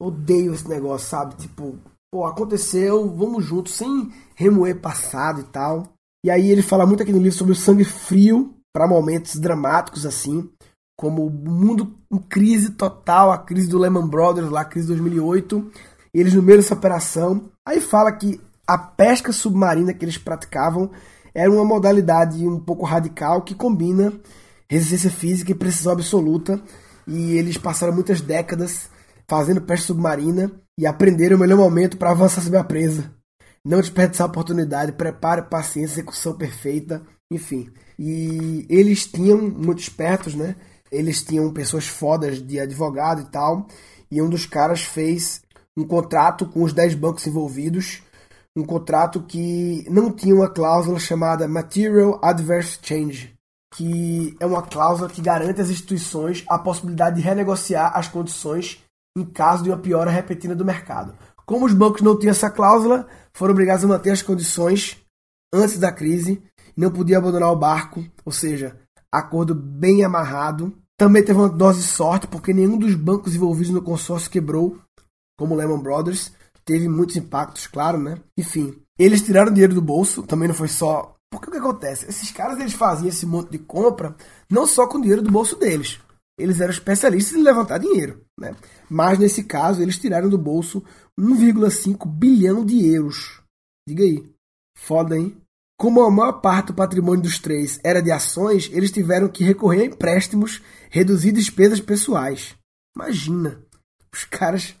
Odeio 0.00 0.54
esse 0.54 0.66
negócio, 0.66 1.08
sabe? 1.08 1.36
Tipo, 1.36 1.78
pô, 2.10 2.24
aconteceu, 2.24 3.14
vamos 3.14 3.44
juntos, 3.44 3.74
sem 3.74 4.10
remoer 4.34 4.80
passado 4.80 5.42
e 5.42 5.44
tal. 5.44 5.92
E 6.24 6.30
aí 6.30 6.50
ele 6.50 6.62
fala 6.62 6.86
muito 6.86 7.02
aqui 7.02 7.12
no 7.12 7.18
livro 7.18 7.36
sobre 7.36 7.52
o 7.52 7.56
sangue 7.56 7.84
frio 7.84 8.54
para 8.72 8.88
momentos 8.88 9.36
dramáticos 9.36 10.06
assim, 10.06 10.48
como 10.98 11.26
o 11.26 11.30
mundo 11.30 11.94
em 12.10 12.18
crise 12.18 12.70
total, 12.70 13.30
a 13.30 13.38
crise 13.38 13.68
do 13.68 13.78
Lehman 13.78 14.08
Brothers 14.08 14.50
lá, 14.50 14.62
a 14.62 14.64
crise 14.64 14.86
de 14.86 14.94
2008, 14.94 15.70
eles 16.14 16.34
no 16.34 16.42
meio 16.42 16.58
dessa 16.58 16.74
operação. 16.74 17.50
Aí 17.66 17.80
fala 17.80 18.12
que 18.12 18.40
a 18.66 18.78
pesca 18.78 19.32
submarina 19.32 19.92
que 19.92 20.04
eles 20.04 20.18
praticavam 20.18 20.90
era 21.34 21.50
uma 21.50 21.64
modalidade 21.64 22.46
um 22.46 22.58
pouco 22.58 22.84
radical 22.84 23.42
que 23.42 23.54
combina 23.54 24.12
resistência 24.68 25.10
física 25.10 25.50
e 25.50 25.54
precisão 25.54 25.92
absoluta. 25.92 26.60
E 27.06 27.36
eles 27.36 27.56
passaram 27.56 27.92
muitas 27.92 28.20
décadas 28.20 28.88
fazendo 29.30 29.60
pesca 29.60 29.86
submarina 29.86 30.50
e 30.76 30.84
aprenderam 30.84 31.36
o 31.36 31.38
melhor 31.38 31.56
momento 31.56 31.96
para 31.96 32.10
avançar 32.10 32.42
sobre 32.42 32.58
a 32.58 32.64
presa. 32.64 33.14
Não 33.64 33.80
desperdiçar 33.80 34.26
a 34.26 34.30
oportunidade, 34.30 34.90
preparo, 34.90 35.44
paciência, 35.44 36.00
execução 36.00 36.34
perfeita, 36.34 37.00
enfim. 37.30 37.70
E 37.96 38.66
eles 38.68 39.06
tinham, 39.06 39.38
muito 39.38 39.78
espertos, 39.78 40.34
né? 40.34 40.56
Eles 40.90 41.22
tinham 41.22 41.52
pessoas 41.52 41.86
fodas 41.86 42.44
de 42.44 42.58
advogado 42.58 43.22
e 43.22 43.26
tal. 43.26 43.68
E 44.10 44.20
um 44.20 44.28
dos 44.28 44.46
caras 44.46 44.82
fez 44.82 45.42
um 45.78 45.86
contrato 45.86 46.44
com 46.46 46.64
os 46.64 46.72
10 46.72 46.96
bancos 46.96 47.24
envolvidos, 47.24 48.02
um 48.56 48.64
contrato 48.64 49.22
que 49.22 49.86
não 49.88 50.10
tinha 50.10 50.34
uma 50.34 50.50
cláusula 50.50 50.98
chamada 50.98 51.46
Material 51.46 52.18
Adverse 52.20 52.80
Change, 52.82 53.32
que 53.76 54.34
é 54.40 54.46
uma 54.46 54.62
cláusula 54.62 55.08
que 55.08 55.22
garante 55.22 55.60
às 55.60 55.70
instituições 55.70 56.42
a 56.48 56.58
possibilidade 56.58 57.16
de 57.16 57.22
renegociar 57.22 57.96
as 57.96 58.08
condições 58.08 58.82
em 59.16 59.24
caso 59.24 59.62
de 59.62 59.70
uma 59.70 59.78
piora 59.78 60.10
repentina 60.10 60.54
do 60.54 60.64
mercado. 60.64 61.14
Como 61.46 61.66
os 61.66 61.72
bancos 61.72 62.02
não 62.02 62.18
tinham 62.18 62.30
essa 62.30 62.50
cláusula, 62.50 63.06
foram 63.32 63.52
obrigados 63.52 63.84
a 63.84 63.88
manter 63.88 64.10
as 64.10 64.22
condições 64.22 64.98
antes 65.52 65.78
da 65.78 65.90
crise 65.90 66.42
e 66.76 66.80
não 66.80 66.90
podiam 66.90 67.20
abandonar 67.20 67.50
o 67.50 67.56
barco, 67.56 68.04
ou 68.24 68.32
seja, 68.32 68.78
acordo 69.12 69.54
bem 69.54 70.04
amarrado. 70.04 70.72
Também 70.96 71.24
teve 71.24 71.38
uma 71.38 71.48
dose 71.48 71.80
de 71.80 71.88
sorte, 71.88 72.26
porque 72.26 72.52
nenhum 72.52 72.78
dos 72.78 72.94
bancos 72.94 73.34
envolvidos 73.34 73.72
no 73.72 73.82
consórcio 73.82 74.30
quebrou, 74.30 74.78
como 75.38 75.56
Lehman 75.56 75.80
Brothers. 75.80 76.32
Teve 76.64 76.88
muitos 76.88 77.16
impactos, 77.16 77.66
claro, 77.66 77.98
né? 77.98 78.18
Enfim, 78.38 78.80
eles 78.98 79.22
tiraram 79.22 79.52
dinheiro 79.52 79.74
do 79.74 79.82
bolso, 79.82 80.22
também 80.22 80.46
não 80.46 80.54
foi 80.54 80.68
só. 80.68 81.16
Porque 81.30 81.48
o 81.48 81.52
que 81.52 81.58
acontece? 81.58 82.06
Esses 82.08 82.30
caras 82.30 82.58
eles 82.60 82.74
faziam 82.74 83.08
esse 83.08 83.24
monte 83.24 83.50
de 83.50 83.58
compra 83.58 84.14
não 84.50 84.66
só 84.66 84.86
com 84.86 85.00
dinheiro 85.00 85.22
do 85.22 85.30
bolso 85.30 85.56
deles. 85.56 86.00
Eles 86.40 86.60
eram 86.60 86.72
especialistas 86.72 87.36
em 87.36 87.42
levantar 87.42 87.78
dinheiro, 87.78 88.24
né? 88.38 88.54
Mas 88.88 89.18
nesse 89.18 89.44
caso, 89.44 89.82
eles 89.82 89.98
tiraram 89.98 90.28
do 90.28 90.38
bolso 90.38 90.82
1,5 91.18 92.06
bilhão 92.06 92.64
de 92.64 92.86
euros. 92.86 93.40
Diga 93.86 94.04
aí. 94.04 94.24
Foda, 94.76 95.16
hein? 95.16 95.36
Como 95.78 96.02
a 96.02 96.10
maior 96.10 96.40
parte 96.40 96.68
do 96.68 96.74
patrimônio 96.74 97.22
dos 97.22 97.38
três 97.38 97.80
era 97.82 98.02
de 98.02 98.10
ações, 98.10 98.68
eles 98.72 98.90
tiveram 98.90 99.28
que 99.28 99.44
recorrer 99.44 99.82
a 99.82 99.86
empréstimos, 99.86 100.62
reduzir 100.90 101.32
despesas 101.32 101.80
pessoais. 101.80 102.54
Imagina. 102.94 103.62
Os 104.12 104.24
caras 104.24 104.74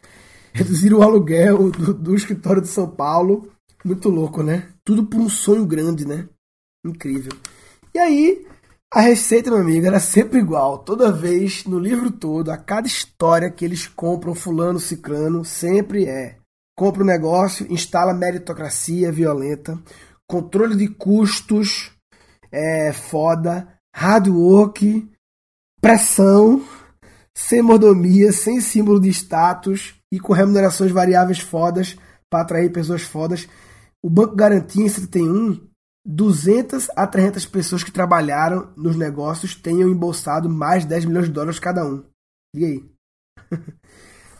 reduziram 0.52 0.98
o 0.98 1.02
aluguel 1.02 1.70
do, 1.70 1.94
do 1.94 2.14
escritório 2.14 2.60
de 2.60 2.68
São 2.68 2.88
Paulo. 2.88 3.50
Muito 3.84 4.08
louco, 4.08 4.42
né? 4.42 4.68
Tudo 4.84 5.06
por 5.06 5.20
um 5.20 5.28
sonho 5.28 5.64
grande, 5.64 6.06
né? 6.06 6.28
Incrível. 6.84 7.32
E 7.94 7.98
aí, 7.98 8.46
a 8.92 9.00
receita, 9.02 9.50
meu 9.50 9.60
amigo, 9.60 9.86
era 9.86 10.00
sempre 10.00 10.40
igual. 10.40 10.78
Toda 10.78 11.12
vez, 11.12 11.64
no 11.64 11.78
livro 11.78 12.10
todo, 12.10 12.50
a 12.50 12.56
cada 12.56 12.88
história 12.88 13.48
que 13.48 13.64
eles 13.64 13.86
compram 13.86 14.34
fulano, 14.34 14.80
ciclano, 14.80 15.44
sempre 15.44 16.06
é. 16.06 16.38
Compra 16.76 17.04
um 17.04 17.06
negócio, 17.06 17.70
instala 17.72 18.12
meritocracia 18.12 19.12
violenta, 19.12 19.78
controle 20.26 20.74
de 20.74 20.88
custos, 20.88 21.92
é 22.50 22.92
foda, 22.92 23.68
hard 23.94 24.26
work, 24.28 25.08
pressão, 25.80 26.64
sem 27.32 27.62
mordomia, 27.62 28.32
sem 28.32 28.60
símbolo 28.60 28.98
de 28.98 29.08
status 29.10 29.94
e 30.10 30.18
com 30.18 30.32
remunerações 30.32 30.90
variáveis 30.90 31.38
fodas 31.38 31.96
para 32.28 32.42
atrair 32.42 32.72
pessoas 32.72 33.02
fodas. 33.02 33.48
O 34.02 34.10
Banco 34.10 34.34
Garantia 34.34 34.84
em 34.84 34.88
71, 34.88 35.69
200 36.06 36.88
a 36.96 37.06
300 37.06 37.46
pessoas 37.46 37.84
que 37.84 37.92
trabalharam 37.92 38.72
nos 38.76 38.96
negócios 38.96 39.54
tenham 39.54 39.90
embolsado 39.90 40.48
mais 40.48 40.82
de 40.82 40.88
10 40.88 41.04
milhões 41.04 41.26
de 41.26 41.32
dólares 41.32 41.58
cada 41.58 41.84
um. 41.84 42.02
E 42.54 42.64
aí? 42.64 42.90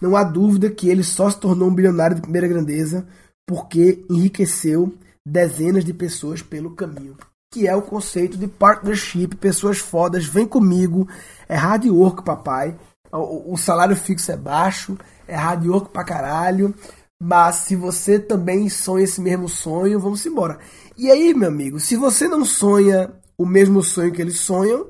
Não 0.01 0.17
há 0.17 0.25
dúvida 0.25 0.71
que 0.71 0.89
ele 0.89 1.05
só 1.05 1.29
se 1.29 1.39
tornou 1.39 1.69
um 1.69 1.75
bilionário 1.75 2.17
de 2.17 2.23
primeira 2.23 2.49
grandeza 2.49 3.07
porque 3.47 4.05
enriqueceu 4.09 4.95
dezenas 5.27 5.85
de 5.85 5.93
pessoas 5.93 6.41
pelo 6.41 6.75
caminho. 6.75 7.17
Que 7.53 7.67
é 7.67 7.75
o 7.75 7.83
conceito 7.83 8.39
de 8.39 8.47
partnership, 8.47 9.37
pessoas 9.37 9.79
fodas, 9.79 10.25
vem 10.25 10.47
comigo, 10.47 11.09
é 11.49 11.57
hard 11.57 11.85
work, 11.87 12.25
papai. 12.25 12.79
O, 13.13 13.55
o 13.55 13.57
salário 13.59 13.97
fixo 13.97 14.31
é 14.31 14.37
baixo, 14.37 14.97
é 15.27 15.35
hard 15.35 15.67
work 15.67 15.91
pra 15.91 16.05
caralho. 16.05 16.75
Mas 17.23 17.57
se 17.57 17.77
você 17.77 18.19
também 18.19 18.69
sonha 18.71 19.05
esse 19.05 19.21
mesmo 19.21 19.49
sonho, 19.49 20.01
vamos 20.01 20.25
embora. 20.25 20.59
E 20.97 21.11
aí, 21.11 21.35
meu 21.35 21.49
amigo, 21.49 21.79
se 21.79 21.95
você 21.95 22.27
não 22.27 22.45
sonha 22.45 23.13
o 23.37 23.45
mesmo 23.45 23.83
sonho 23.83 24.13
que 24.13 24.23
eles 24.23 24.41
sonham, 24.41 24.89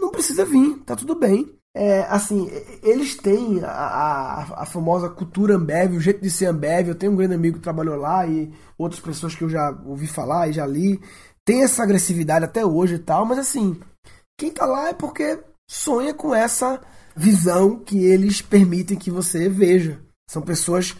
não 0.00 0.10
precisa 0.10 0.44
vir, 0.44 0.78
tá 0.86 0.94
tudo 0.94 1.16
bem. 1.16 1.52
É, 1.74 2.02
assim, 2.02 2.50
eles 2.82 3.16
têm 3.16 3.64
a, 3.64 3.70
a, 3.70 4.62
a, 4.62 4.66
famosa 4.66 5.08
cultura 5.08 5.56
Ambev, 5.56 5.96
o 5.96 6.00
jeito 6.00 6.20
de 6.20 6.30
ser 6.30 6.46
Ambev. 6.46 6.88
Eu 6.88 6.94
tenho 6.94 7.12
um 7.12 7.16
grande 7.16 7.34
amigo 7.34 7.56
que 7.56 7.62
trabalhou 7.62 7.96
lá 7.96 8.26
e 8.26 8.52
outras 8.76 9.00
pessoas 9.00 9.34
que 9.34 9.42
eu 9.42 9.48
já 9.48 9.70
ouvi 9.86 10.06
falar 10.06 10.48
e 10.48 10.52
já 10.52 10.66
li. 10.66 11.00
Tem 11.44 11.62
essa 11.62 11.82
agressividade 11.82 12.44
até 12.44 12.64
hoje 12.64 12.96
e 12.96 12.98
tal, 12.98 13.24
mas 13.24 13.38
assim, 13.38 13.80
quem 14.38 14.50
tá 14.50 14.66
lá 14.66 14.90
é 14.90 14.92
porque 14.92 15.40
sonha 15.68 16.12
com 16.12 16.34
essa 16.34 16.80
visão 17.16 17.78
que 17.78 18.04
eles 18.04 18.42
permitem 18.42 18.98
que 18.98 19.10
você 19.10 19.48
veja. 19.48 19.98
São 20.28 20.42
pessoas. 20.42 20.94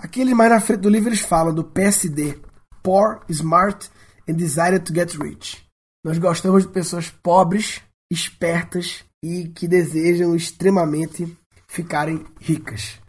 Aqui 0.00 0.24
mais 0.32 0.48
na 0.48 0.60
frente 0.60 0.82
do 0.82 0.88
livro 0.88 1.08
eles 1.08 1.20
falam 1.20 1.52
do 1.52 1.64
PSD: 1.64 2.38
Poor, 2.84 3.20
Smart 3.28 3.90
and 4.28 4.34
Desired 4.34 4.84
to 4.84 4.94
Get 4.94 5.12
Rich. 5.14 5.66
Nós 6.04 6.18
gostamos 6.18 6.62
de 6.62 6.72
pessoas 6.72 7.10
pobres, 7.10 7.82
espertas 8.08 9.04
e 9.20 9.48
que 9.48 9.66
desejam 9.66 10.36
extremamente 10.36 11.36
ficarem 11.66 12.24
ricas. 12.40 13.00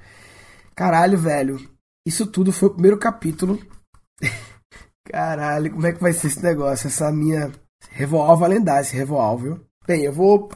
Caralho, 0.73 1.15
velho. 1.15 1.59
Isso 2.07 2.25
tudo 2.25 2.51
foi 2.51 2.69
o 2.69 2.73
primeiro 2.73 2.97
capítulo. 2.97 3.59
Caralho, 5.05 5.71
como 5.71 5.85
é 5.85 5.93
que 5.93 6.01
vai 6.01 6.11
ser 6.11 6.27
esse 6.27 6.41
negócio? 6.41 6.87
Essa 6.87 7.11
minha 7.11 7.51
revolva 7.91 8.47
lendária, 8.47 8.81
esse 8.81 8.95
revolve. 8.95 9.61
Bem, 9.85 10.05
eu 10.05 10.11
vou 10.11 10.49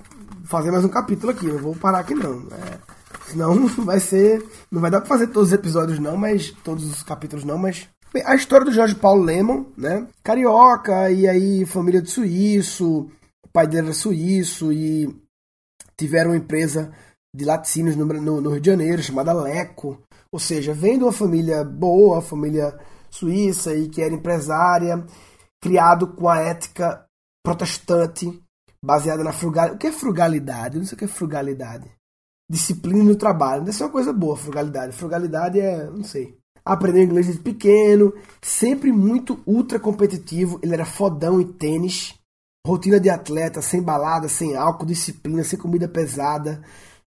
fazer 0.45 0.71
mais 0.71 0.83
um 0.83 0.89
capítulo 0.89 1.31
aqui, 1.31 1.45
não 1.45 1.59
vou 1.59 1.75
parar 1.75 1.99
aqui 1.99 2.15
não. 2.15 2.47
É, 2.51 2.92
senão 3.33 3.67
vai 3.83 3.99
ser. 3.99 4.43
Não 4.71 4.81
vai 4.81 4.89
dar 4.89 5.01
pra 5.01 5.09
fazer 5.09 5.27
todos 5.27 5.49
os 5.49 5.53
episódios, 5.53 5.99
não, 5.99 6.15
mas. 6.15 6.51
Todos 6.63 6.85
os 6.85 7.03
capítulos 7.03 7.43
não, 7.43 7.57
mas. 7.57 7.87
Bem, 8.13 8.23
a 8.25 8.35
história 8.35 8.65
do 8.65 8.71
Jorge 8.71 8.95
Paulo 8.95 9.23
Lemon, 9.23 9.65
né? 9.75 10.07
Carioca, 10.23 11.11
e 11.11 11.27
aí 11.27 11.65
família 11.65 12.01
de 12.01 12.11
suíço, 12.11 13.09
o 13.43 13.49
pai 13.51 13.67
dele 13.67 13.87
era 13.87 13.93
suíço, 13.93 14.71
e 14.71 15.09
tiveram 15.97 16.31
uma 16.31 16.37
empresa 16.37 16.93
de 17.35 17.43
laticínios 17.43 17.95
no, 17.95 18.05
no, 18.05 18.41
no 18.41 18.51
Rio 18.51 18.61
de 18.61 18.69
Janeiro, 18.69 19.01
chamada 19.01 19.33
Leco. 19.33 19.99
Ou 20.31 20.39
seja, 20.39 20.73
vem 20.73 20.97
de 20.97 21.03
uma 21.03 21.11
família 21.11 21.63
boa, 21.63 22.21
família 22.21 22.77
suíça 23.09 23.75
e 23.75 23.87
que 23.87 24.01
era 24.01 24.13
empresária, 24.13 25.05
criado 25.61 26.07
com 26.07 26.27
a 26.27 26.39
ética 26.39 27.05
protestante, 27.43 28.41
baseada 28.83 29.23
na 29.23 29.31
frugalidade. 29.31 29.75
O 29.75 29.79
que 29.79 29.87
é 29.87 29.91
frugalidade? 29.91 30.75
Eu 30.75 30.79
não 30.81 30.87
sei 30.87 30.95
o 30.95 30.99
que 30.99 31.05
é 31.05 31.07
frugalidade. 31.07 31.89
Disciplina 32.49 33.03
no 33.03 33.15
trabalho. 33.15 33.63
Deve 33.63 33.77
ser 33.77 33.83
uma 33.83 33.91
coisa 33.91 34.13
boa, 34.13 34.35
frugalidade. 34.35 34.95
Frugalidade 34.95 35.59
é, 35.59 35.89
não 35.89 36.03
sei. 36.03 36.37
Aprendeu 36.65 37.03
inglês 37.03 37.25
desde 37.25 37.43
pequeno, 37.43 38.13
sempre 38.41 38.91
muito 38.91 39.41
ultra 39.45 39.79
competitivo. 39.79 40.59
Ele 40.61 40.73
era 40.73 40.85
fodão 40.85 41.41
em 41.41 41.47
tênis. 41.47 42.15
Rotina 42.65 42.99
de 42.99 43.09
atleta, 43.09 43.61
sem 43.61 43.81
balada, 43.81 44.29
sem 44.29 44.55
álcool, 44.55 44.85
disciplina, 44.85 45.43
sem 45.43 45.59
comida 45.59 45.87
pesada. 45.87 46.61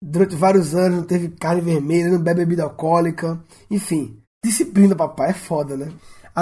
Durante 0.01 0.35
vários 0.35 0.75
anos 0.75 0.97
não 0.99 1.03
teve 1.03 1.29
carne 1.29 1.61
vermelha, 1.61 2.11
não 2.11 2.21
bebe 2.21 2.41
bebida 2.41 2.63
alcoólica. 2.63 3.43
Enfim, 3.69 4.21
disciplina, 4.45 4.95
papai, 4.95 5.31
é 5.31 5.33
foda, 5.33 5.75
né? 5.75 5.91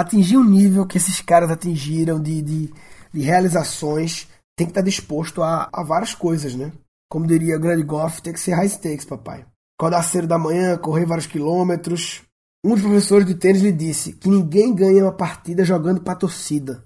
atingir 0.00 0.36
um 0.36 0.44
nível 0.44 0.86
que 0.86 0.96
esses 0.96 1.20
caras 1.20 1.50
atingiram 1.50 2.20
de, 2.20 2.42
de, 2.42 2.74
de 3.12 3.20
realizações, 3.20 4.28
tem 4.56 4.66
que 4.66 4.70
estar 4.70 4.82
disposto 4.82 5.42
a, 5.42 5.68
a 5.72 5.82
várias 5.82 6.14
coisas, 6.14 6.54
né? 6.54 6.72
Como 7.10 7.26
diria 7.26 7.56
o 7.56 7.60
grande 7.60 7.82
Goff, 7.82 8.20
tem 8.22 8.32
que 8.32 8.40
ser 8.40 8.52
high 8.52 8.68
stakes, 8.68 9.04
papai. 9.04 9.46
Acordar 9.78 10.02
cedo 10.02 10.26
da 10.26 10.38
manhã, 10.38 10.76
correr 10.76 11.06
vários 11.06 11.26
quilômetros. 11.26 12.22
Um 12.64 12.74
dos 12.74 12.82
professores 12.82 13.26
de 13.26 13.34
tênis 13.34 13.62
lhe 13.62 13.72
disse 13.72 14.12
que 14.12 14.28
ninguém 14.28 14.74
ganha 14.74 15.04
uma 15.04 15.12
partida 15.12 15.64
jogando 15.64 16.00
para 16.00 16.18
torcida. 16.18 16.84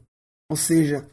Ou 0.51 0.57
seja, 0.57 1.09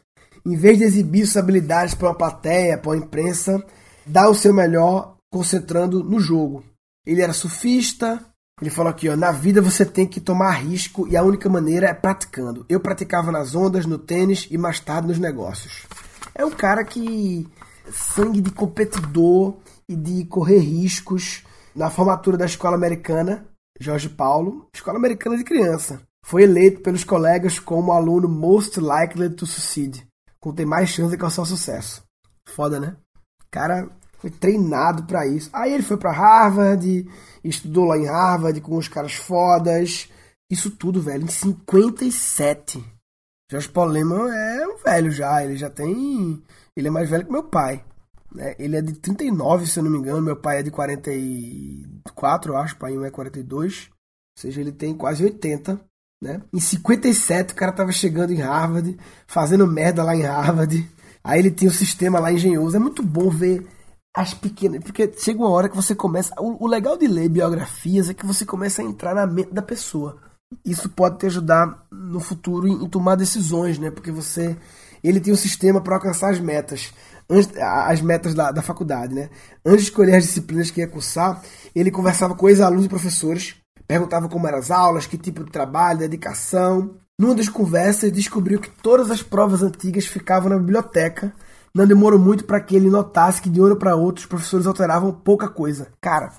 em 0.46 0.56
vez 0.56 0.78
de 0.78 0.84
exibir 0.84 1.26
suas 1.26 1.42
habilidades 1.42 1.94
para 1.94 2.08
uma 2.08 2.14
plateia, 2.14 2.78
para 2.78 2.90
uma 2.90 2.98
imprensa, 2.98 3.64
dá 4.06 4.28
o 4.28 4.34
seu 4.34 4.52
melhor 4.52 5.16
concentrando 5.32 6.04
no 6.04 6.20
jogo. 6.20 6.62
Ele 7.06 7.22
era 7.22 7.32
surfista, 7.32 8.24
ele 8.60 8.70
falou 8.70 8.90
aqui, 8.90 9.08
ó, 9.08 9.16
na 9.16 9.32
vida 9.32 9.62
você 9.62 9.86
tem 9.86 10.06
que 10.06 10.20
tomar 10.20 10.50
risco 10.52 11.08
e 11.08 11.16
a 11.16 11.22
única 11.22 11.48
maneira 11.48 11.88
é 11.88 11.94
praticando. 11.94 12.66
Eu 12.68 12.78
praticava 12.78 13.32
nas 13.32 13.54
ondas, 13.54 13.86
no 13.86 13.98
tênis 13.98 14.46
e 14.50 14.58
mais 14.58 14.78
tarde 14.78 15.08
nos 15.08 15.18
negócios. 15.18 15.86
É 16.34 16.44
um 16.44 16.50
cara 16.50 16.84
que 16.84 17.48
sangue 17.90 18.40
de 18.40 18.50
competidor 18.50 19.56
e 19.88 19.96
de 19.96 20.24
correr 20.24 20.58
riscos. 20.58 21.44
Na 21.74 21.90
formatura 21.90 22.36
da 22.36 22.46
escola 22.46 22.76
americana, 22.76 23.46
Jorge 23.78 24.08
Paulo, 24.08 24.68
escola 24.74 24.98
americana 24.98 25.36
de 25.36 25.44
criança, 25.44 26.00
foi 26.24 26.42
eleito 26.42 26.80
pelos 26.80 27.04
colegas 27.04 27.58
como 27.58 27.92
aluno 27.92 28.28
most 28.28 28.78
likely 28.80 29.30
to 29.30 29.46
succeed, 29.46 30.04
com 30.40 30.52
ter 30.52 30.66
mais 30.66 30.90
chance 30.90 31.08
de 31.08 31.14
alcançar 31.14 31.44
sucesso. 31.44 32.02
Foda, 32.48 32.80
né? 32.80 32.96
cara 33.50 33.88
foi 34.18 34.30
treinado 34.30 35.04
para 35.04 35.26
isso. 35.26 35.50
Aí 35.52 35.72
ele 35.72 35.82
foi 35.82 35.96
para 35.96 36.12
Harvard, 36.12 37.08
estudou 37.42 37.84
lá 37.84 37.98
em 37.98 38.06
Harvard 38.06 38.60
com 38.60 38.76
os 38.76 38.88
caras 38.88 39.14
fodas. 39.14 40.08
Isso 40.50 40.70
tudo, 40.70 41.00
velho, 41.00 41.24
em 41.24 41.28
57. 41.28 42.84
Jorge 43.50 43.68
Paulo 43.68 43.92
Lehmann 43.92 44.30
é 44.30 44.66
um 44.66 44.76
velho 44.78 45.10
já, 45.10 45.42
ele 45.44 45.56
já 45.56 45.68
tem. 45.68 46.42
Ele 46.80 46.88
é 46.88 46.90
mais 46.90 47.08
velho 47.08 47.24
que 47.24 47.32
meu 47.32 47.44
pai. 47.44 47.84
Né? 48.34 48.54
Ele 48.58 48.76
é 48.76 48.82
de 48.82 48.94
39, 48.94 49.66
se 49.66 49.78
eu 49.78 49.84
não 49.84 49.90
me 49.90 49.98
engano. 49.98 50.22
Meu 50.22 50.36
pai 50.36 50.58
é 50.60 50.62
de 50.62 50.70
44, 50.70 52.52
eu 52.52 52.56
acho. 52.56 52.74
O 52.74 52.78
pai 52.78 52.96
é 52.96 53.10
42. 53.10 53.90
Ou 53.90 54.40
seja, 54.40 54.60
ele 54.60 54.72
tem 54.72 54.94
quase 54.94 55.22
80. 55.22 55.80
Né? 56.22 56.42
Em 56.52 56.60
57, 56.60 57.52
o 57.52 57.56
cara 57.56 57.72
tava 57.72 57.92
chegando 57.92 58.32
em 58.32 58.40
Harvard, 58.40 58.98
fazendo 59.26 59.66
merda 59.66 60.04
lá 60.04 60.14
em 60.14 60.22
Harvard. 60.22 60.88
Aí 61.22 61.38
ele 61.38 61.50
tinha 61.50 61.70
o 61.70 61.72
um 61.72 61.76
sistema 61.76 62.18
lá 62.18 62.32
engenhoso. 62.32 62.76
É 62.76 62.80
muito 62.80 63.02
bom 63.02 63.30
ver 63.30 63.66
as 64.14 64.34
pequenas. 64.34 64.82
Porque 64.82 65.10
chega 65.18 65.38
uma 65.38 65.50
hora 65.50 65.68
que 65.68 65.76
você 65.76 65.94
começa. 65.94 66.34
O, 66.38 66.66
legal 66.66 66.96
de 66.96 67.06
ler 67.06 67.28
biografias 67.28 68.08
é 68.08 68.14
que 68.14 68.26
você 68.26 68.44
começa 68.44 68.82
a 68.82 68.84
entrar 68.84 69.14
na 69.14 69.26
mente 69.26 69.52
da 69.52 69.62
pessoa. 69.62 70.18
Isso 70.64 70.88
pode 70.88 71.18
te 71.18 71.26
ajudar 71.26 71.86
no 71.90 72.20
futuro 72.20 72.66
em 72.66 72.88
tomar 72.88 73.14
decisões, 73.14 73.78
né? 73.78 73.90
Porque 73.90 74.10
você. 74.10 74.56
Ele 75.02 75.20
tinha 75.20 75.34
um 75.34 75.38
sistema 75.38 75.80
para 75.80 75.96
alcançar 75.96 76.30
as 76.30 76.40
metas. 76.40 76.92
As 77.60 78.00
metas 78.00 78.34
da, 78.34 78.50
da 78.50 78.60
faculdade, 78.60 79.14
né? 79.14 79.30
Antes 79.64 79.84
de 79.84 79.90
escolher 79.90 80.16
as 80.16 80.24
disciplinas 80.24 80.70
que 80.70 80.80
ia 80.80 80.88
cursar, 80.88 81.40
ele 81.74 81.90
conversava 81.90 82.34
com 82.34 82.48
ex-alunos 82.48 82.86
e 82.86 82.88
professores, 82.88 83.54
perguntava 83.86 84.28
como 84.28 84.46
eram 84.48 84.58
as 84.58 84.70
aulas, 84.70 85.06
que 85.06 85.16
tipo 85.16 85.44
de 85.44 85.50
trabalho, 85.50 86.00
dedicação. 86.00 86.96
Numa 87.18 87.34
das 87.34 87.48
conversas, 87.48 88.10
descobriu 88.10 88.58
que 88.58 88.70
todas 88.82 89.10
as 89.10 89.22
provas 89.22 89.62
antigas 89.62 90.06
ficavam 90.06 90.50
na 90.50 90.58
biblioteca 90.58 91.32
não 91.74 91.86
demorou 91.86 92.18
muito 92.18 92.44
para 92.44 92.60
que 92.60 92.74
ele 92.74 92.90
notasse 92.90 93.40
que 93.40 93.48
de 93.48 93.60
um 93.60 93.66
ano 93.66 93.76
para 93.76 93.94
outro 93.94 94.22
os 94.22 94.26
professores 94.26 94.66
alteravam 94.66 95.12
pouca 95.12 95.48
coisa. 95.48 95.88
Cara, 96.00 96.32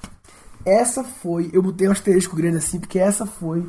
essa 0.66 1.04
foi. 1.04 1.50
Eu 1.54 1.62
botei 1.62 1.88
um 1.88 1.92
asterisco 1.92 2.36
grande 2.36 2.58
assim, 2.58 2.80
porque 2.80 3.00
essa 3.00 3.26
foi. 3.26 3.66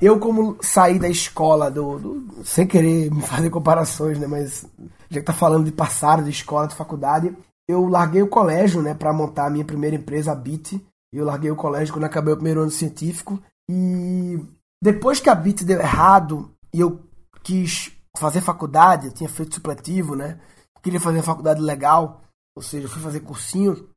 Eu, 0.00 0.18
como 0.18 0.58
saí 0.60 0.98
da 0.98 1.08
escola, 1.08 1.70
do, 1.70 1.98
do 1.98 2.44
sem 2.44 2.66
querer 2.66 3.10
me 3.10 3.22
fazer 3.22 3.50
comparações, 3.50 4.18
né? 4.18 4.26
Mas 4.26 4.66
já 5.08 5.20
que 5.20 5.26
tá 5.26 5.32
falando 5.32 5.64
de 5.64 5.72
passar 5.72 6.22
de 6.22 6.30
escola, 6.30 6.68
de 6.68 6.74
faculdade, 6.74 7.34
eu 7.68 7.86
larguei 7.88 8.22
o 8.22 8.28
colégio, 8.28 8.82
né, 8.82 8.94
para 8.94 9.12
montar 9.12 9.46
a 9.46 9.50
minha 9.50 9.64
primeira 9.64 9.96
empresa, 9.96 10.32
a 10.32 10.34
BIT. 10.34 10.84
Eu 11.12 11.24
larguei 11.24 11.50
o 11.50 11.56
colégio 11.56 11.94
quando 11.94 12.04
acabei 12.04 12.32
o 12.32 12.36
primeiro 12.36 12.60
ano 12.60 12.70
científico. 12.70 13.40
E 13.70 14.38
depois 14.82 15.18
que 15.18 15.30
a 15.30 15.34
BIT 15.34 15.64
deu 15.64 15.80
errado 15.80 16.50
e 16.74 16.80
eu 16.80 17.00
quis 17.42 17.92
fazer 18.16 18.40
faculdade, 18.40 19.06
eu 19.06 19.12
tinha 19.12 19.28
feito 19.28 19.54
supletivo, 19.54 20.14
né? 20.14 20.38
queria 20.86 21.00
fazer 21.00 21.20
faculdade 21.20 21.60
legal, 21.60 22.22
ou 22.56 22.62
seja, 22.62 22.88
fui 22.88 23.02
fazer 23.02 23.18
cursinho. 23.18 23.88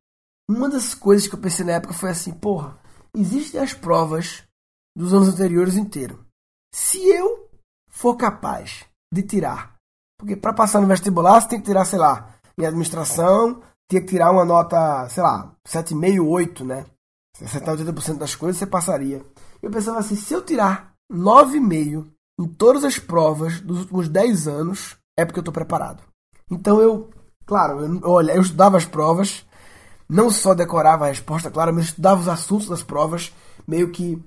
Uma 0.50 0.68
das 0.68 0.92
coisas 0.92 1.28
que 1.28 1.36
eu 1.36 1.38
pensei 1.38 1.64
na 1.64 1.74
época 1.74 1.94
foi 1.94 2.10
assim, 2.10 2.32
porra, 2.32 2.76
existem 3.16 3.60
as 3.60 3.72
provas 3.72 4.42
dos 4.96 5.12
anos 5.12 5.28
anteriores 5.28 5.76
inteiro. 5.76 6.24
Se 6.74 6.98
eu 7.08 7.48
for 7.90 8.16
capaz 8.16 8.84
de 9.12 9.22
tirar, 9.22 9.74
porque 10.18 10.36
para 10.36 10.52
passar 10.52 10.80
no 10.80 10.86
vestibular 10.86 11.40
você 11.40 11.48
tem 11.48 11.60
que 11.60 11.66
tirar, 11.66 11.84
sei 11.84 11.98
lá, 11.98 12.34
em 12.58 12.66
administração, 12.66 13.62
tinha 13.90 14.00
que 14.00 14.08
tirar 14.08 14.30
uma 14.30 14.44
nota, 14.44 15.08
sei 15.08 15.22
lá, 15.22 15.52
7,5, 15.66 16.24
8, 16.24 16.64
né? 16.64 16.86
Se 17.36 17.44
acertar 17.44 17.76
80% 17.76 18.18
das 18.18 18.34
coisas, 18.34 18.58
você 18.58 18.66
passaria. 18.66 19.24
Eu 19.62 19.70
pensava 19.70 19.98
assim, 19.98 20.14
se 20.14 20.32
eu 20.32 20.42
tirar 20.42 20.94
9,5 21.10 22.06
em 22.38 22.46
todas 22.46 22.84
as 22.84 22.98
provas 22.98 23.60
dos 23.60 23.80
últimos 23.80 24.08
10 24.08 24.46
anos, 24.46 24.96
é 25.18 25.24
porque 25.24 25.38
eu 25.38 25.42
estou 25.42 25.52
preparado. 25.52 26.02
Então 26.50 26.80
eu, 26.80 27.10
claro, 27.44 27.80
eu, 27.80 28.00
olha, 28.04 28.32
eu 28.32 28.42
estudava 28.42 28.76
as 28.76 28.84
provas, 28.84 29.44
não 30.08 30.30
só 30.30 30.54
decorava 30.54 31.04
a 31.04 31.08
resposta, 31.08 31.50
claro, 31.50 31.74
mas 31.74 31.86
estudava 31.86 32.20
os 32.20 32.28
assuntos 32.28 32.68
das 32.68 32.82
provas, 32.82 33.32
meio 33.66 33.90
que 33.90 34.22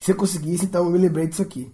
se 0.00 0.12
eu 0.12 0.16
conseguisse, 0.16 0.64
então 0.64 0.84
eu 0.84 0.90
me 0.90 0.98
lembrei 0.98 1.26
disso 1.26 1.42
aqui. 1.42 1.72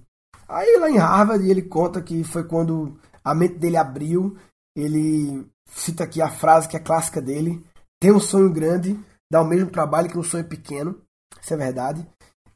Aí 0.48 0.78
lá 0.78 0.90
em 0.90 0.98
Harvard 0.98 1.48
ele 1.48 1.62
conta 1.62 2.02
que 2.02 2.22
foi 2.24 2.44
quando 2.44 2.98
a 3.24 3.34
mente 3.34 3.54
dele 3.54 3.76
abriu, 3.76 4.36
ele 4.76 5.46
cita 5.66 6.04
aqui 6.04 6.20
a 6.20 6.28
frase 6.28 6.68
que 6.68 6.76
é 6.76 6.80
clássica 6.80 7.20
dele: 7.20 7.64
tem 8.00 8.12
um 8.12 8.20
sonho 8.20 8.52
grande, 8.52 8.98
dá 9.30 9.40
o 9.40 9.46
mesmo 9.46 9.70
trabalho 9.70 10.08
que 10.08 10.18
um 10.18 10.22
sonho 10.22 10.44
pequeno. 10.44 11.00
Isso 11.40 11.54
é 11.54 11.56
verdade. 11.56 12.06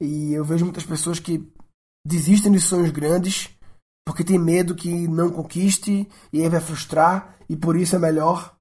E 0.01 0.33
eu 0.35 0.45
vejo 0.45 0.65
muitas 0.65 0.85
pessoas 0.85 1.19
que 1.19 1.51
desistem 2.07 2.53
de 2.53 2.61
sonhos 2.61 2.91
grandes 2.91 3.51
porque 4.07 4.23
tem 4.23 4.39
medo 4.39 4.75
que 4.75 5.09
não 5.09 5.31
conquiste 5.31 6.09
e 6.33 6.41
aí 6.41 6.49
vai 6.49 6.61
frustrar 6.61 7.37
e 7.49 7.57
por 7.57 7.77
isso 7.77 7.97
é 7.97 7.99
melhor 7.99 8.57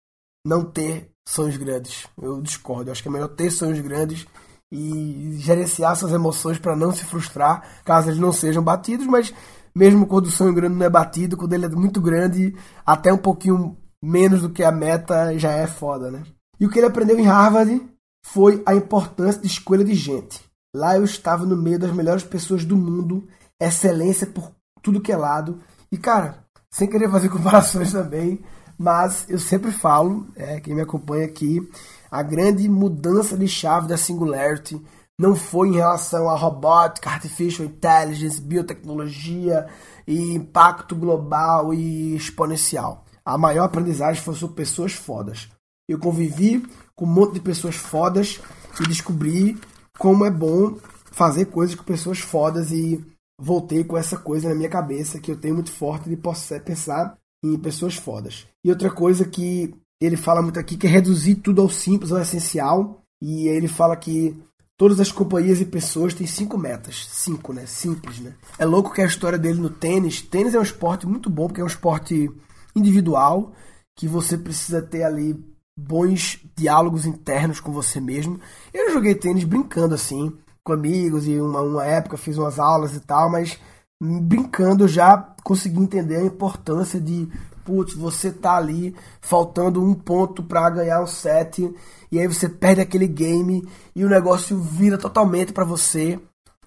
não 0.46 0.66
ter 0.66 1.12
sonhos 1.28 1.56
grandes. 1.58 2.08
Eu 2.20 2.42
discordo, 2.42 2.90
eu 2.90 2.92
acho 2.92 3.04
que 3.04 3.10
é 3.10 3.12
melhor 3.12 3.28
ter 3.28 3.52
sonhos 3.52 3.80
grandes 3.80 4.26
e 4.72 5.36
gerenciar 5.38 5.96
suas 5.96 6.12
emoções 6.12 6.58
para 6.58 6.76
não 6.76 6.92
se 6.92 7.06
frustrar 7.06 7.64
caso 7.84 8.10
eles 8.10 8.20
não 8.20 8.32
sejam 8.32 8.64
batidos, 8.64 9.06
mas 9.06 9.34
mesmo 9.74 10.08
quando 10.08 10.26
o 10.26 10.32
sonho 10.32 10.54
grande 10.54 10.76
não 10.76 10.86
é 10.86 10.90
batido, 10.90 11.38
quando 11.38 11.54
ele 11.54 11.66
é 11.66 11.70
muito 11.70 12.02
grande, 12.02 12.56
até 12.86 13.12
um 13.12 13.18
pouquinho 13.18 13.78
menos 14.02 14.42
do 14.42 14.50
que 14.50 14.64
a 14.64 14.72
meta 14.72 15.38
já 15.38 15.52
é 15.52 15.68
foda, 15.68 16.10
né? 16.10 16.24
E 16.60 16.66
o 16.66 16.70
que 16.70 16.80
ele 16.80 16.88
aprendeu 16.88 17.20
em 17.20 17.26
Harvard 17.26 17.82
foi 18.26 18.64
a 18.66 18.74
importância 18.74 19.42
de 19.42 19.48
escolha 19.48 19.84
de 19.84 19.94
gente. 19.94 20.42
Lá 20.76 20.96
eu 20.96 21.04
estava 21.04 21.46
no 21.46 21.56
meio 21.56 21.80
das 21.80 21.92
melhores 21.92 22.24
pessoas 22.24 22.64
do 22.66 22.76
mundo, 22.76 23.28
excelência 23.60 24.28
por 24.28 24.52
tudo 24.82 25.02
que 25.02 25.12
é 25.12 25.18
lado. 25.18 25.60
E, 25.92 25.98
cara, 25.98 26.44
sem 26.70 26.90
querer 26.90 27.10
fazer 27.10 27.30
comparações 27.30 27.92
também, 27.92 28.42
mas 28.78 29.26
eu 29.30 29.40
sempre 29.40 29.72
falo, 29.72 30.28
é, 30.36 30.60
quem 30.60 30.76
me 30.76 30.82
acompanha 30.82 31.26
aqui, 31.26 31.62
a 32.10 32.24
grande 32.24 32.68
mudança 32.70 33.38
de 33.38 33.48
chave 33.48 33.88
da 33.88 33.98
Singularity 33.98 34.82
não 35.18 35.36
foi 35.36 35.70
em 35.70 35.76
relação 35.76 36.30
a 36.30 36.36
robótica, 36.36 37.10
artificial 37.10 37.68
intelligence, 37.68 38.42
biotecnologia 38.42 39.68
e 40.06 40.34
impacto 40.34 40.96
global 40.96 41.74
e 41.74 42.16
exponencial. 42.16 43.06
A 43.24 43.38
maior 43.38 43.66
aprendizagem 43.66 44.22
foi 44.22 44.36
sobre 44.36 44.56
pessoas 44.56 44.94
fodas. 44.94 45.50
Eu 45.88 46.00
convivi 46.00 46.66
com 46.96 47.06
um 47.06 47.10
monte 47.10 47.36
de 47.36 47.40
pessoas 47.40 47.76
fodas 47.76 48.42
e 48.80 48.88
descobri 48.88 49.58
como 49.98 50.26
é 50.26 50.32
bom 50.32 50.78
fazer 51.12 51.46
coisas 51.46 51.76
com 51.76 51.84
pessoas 51.84 52.20
fodas 52.20 52.72
e 52.72 53.04
voltei 53.40 53.84
com 53.84 53.98
essa 53.98 54.18
coisa 54.18 54.50
na 54.50 54.56
minha 54.56 54.70
cabeça 54.70 55.20
que 55.20 55.32
eu 55.32 55.38
tenho 55.38 55.56
muito 55.56 55.72
forte 55.72 56.10
de 56.10 56.18
pensar 56.64 57.18
em 57.44 57.58
pessoas 57.58 57.96
fodas. 57.96 58.48
E 58.64 58.70
outra 58.70 58.92
coisa 58.92 59.26
que 59.26 59.74
ele 60.02 60.18
fala 60.18 60.42
muito 60.42 60.60
aqui 60.60 60.78
que 60.78 60.88
é 60.88 60.90
reduzir 60.90 61.36
tudo 61.36 61.62
ao 61.62 61.70
simples, 61.70 62.12
ao 62.12 62.22
essencial. 62.22 63.02
E 63.22 63.48
ele 63.48 63.68
fala 63.68 63.96
que 63.96 64.36
todas 64.78 65.00
as 65.00 65.12
companhias 65.12 65.62
e 65.62 65.66
pessoas 65.66 66.14
têm 66.14 66.28
cinco 66.28 66.58
metas. 66.58 67.08
Cinco, 67.10 67.54
né? 67.54 67.66
Simples, 67.66 68.20
né? 68.20 68.34
É 68.60 68.66
louco 68.66 68.94
que 68.94 69.02
a 69.02 69.06
história 69.06 69.38
dele 69.38 69.60
no 69.60 69.70
tênis. 69.70 70.22
Tênis 70.22 70.54
é 70.54 70.60
um 70.60 70.64
esporte 70.64 71.08
muito 71.08 71.30
bom, 71.30 71.48
porque 71.48 71.62
é 71.62 71.64
um 71.64 71.68
esporte 71.68 72.30
individual, 72.76 73.54
que 73.98 74.08
você 74.08 74.38
precisa 74.38 74.82
ter 74.82 75.04
ali 75.04 75.36
bons 75.78 76.40
diálogos 76.56 77.06
internos 77.06 77.60
com 77.60 77.72
você 77.72 78.00
mesmo. 78.00 78.40
Eu 78.74 78.92
joguei 78.92 79.16
tênis 79.16 79.44
brincando 79.44 79.96
assim 79.96 80.32
com 80.64 80.74
amigos 80.74 81.28
e 81.28 81.40
uma, 81.40 81.62
uma 81.62 81.86
época 81.86 82.18
fiz 82.18 82.38
umas 82.38 82.60
aulas 82.60 82.96
e 82.96 83.00
tal, 83.00 83.30
mas 83.30 83.60
brincando 84.02 84.88
já 84.88 85.18
consegui 85.44 85.80
entender 85.80 86.18
a 86.18 86.26
importância 86.26 87.00
de 87.00 87.30
putz, 87.66 87.96
você 87.96 88.32
tá 88.32 88.56
ali 88.56 88.96
faltando 89.20 89.84
um 89.84 89.94
ponto 89.94 90.44
para 90.44 90.70
ganhar 90.70 91.02
um 91.02 91.08
set 91.08 91.74
e 92.12 92.20
aí 92.20 92.28
você 92.28 92.48
perde 92.48 92.80
aquele 92.80 93.08
game 93.08 93.68
e 93.96 94.06
o 94.06 94.10
negócio 94.10 94.58
vira 94.58 94.98
totalmente 94.98 95.52
para 95.52 95.66
você 95.66 96.20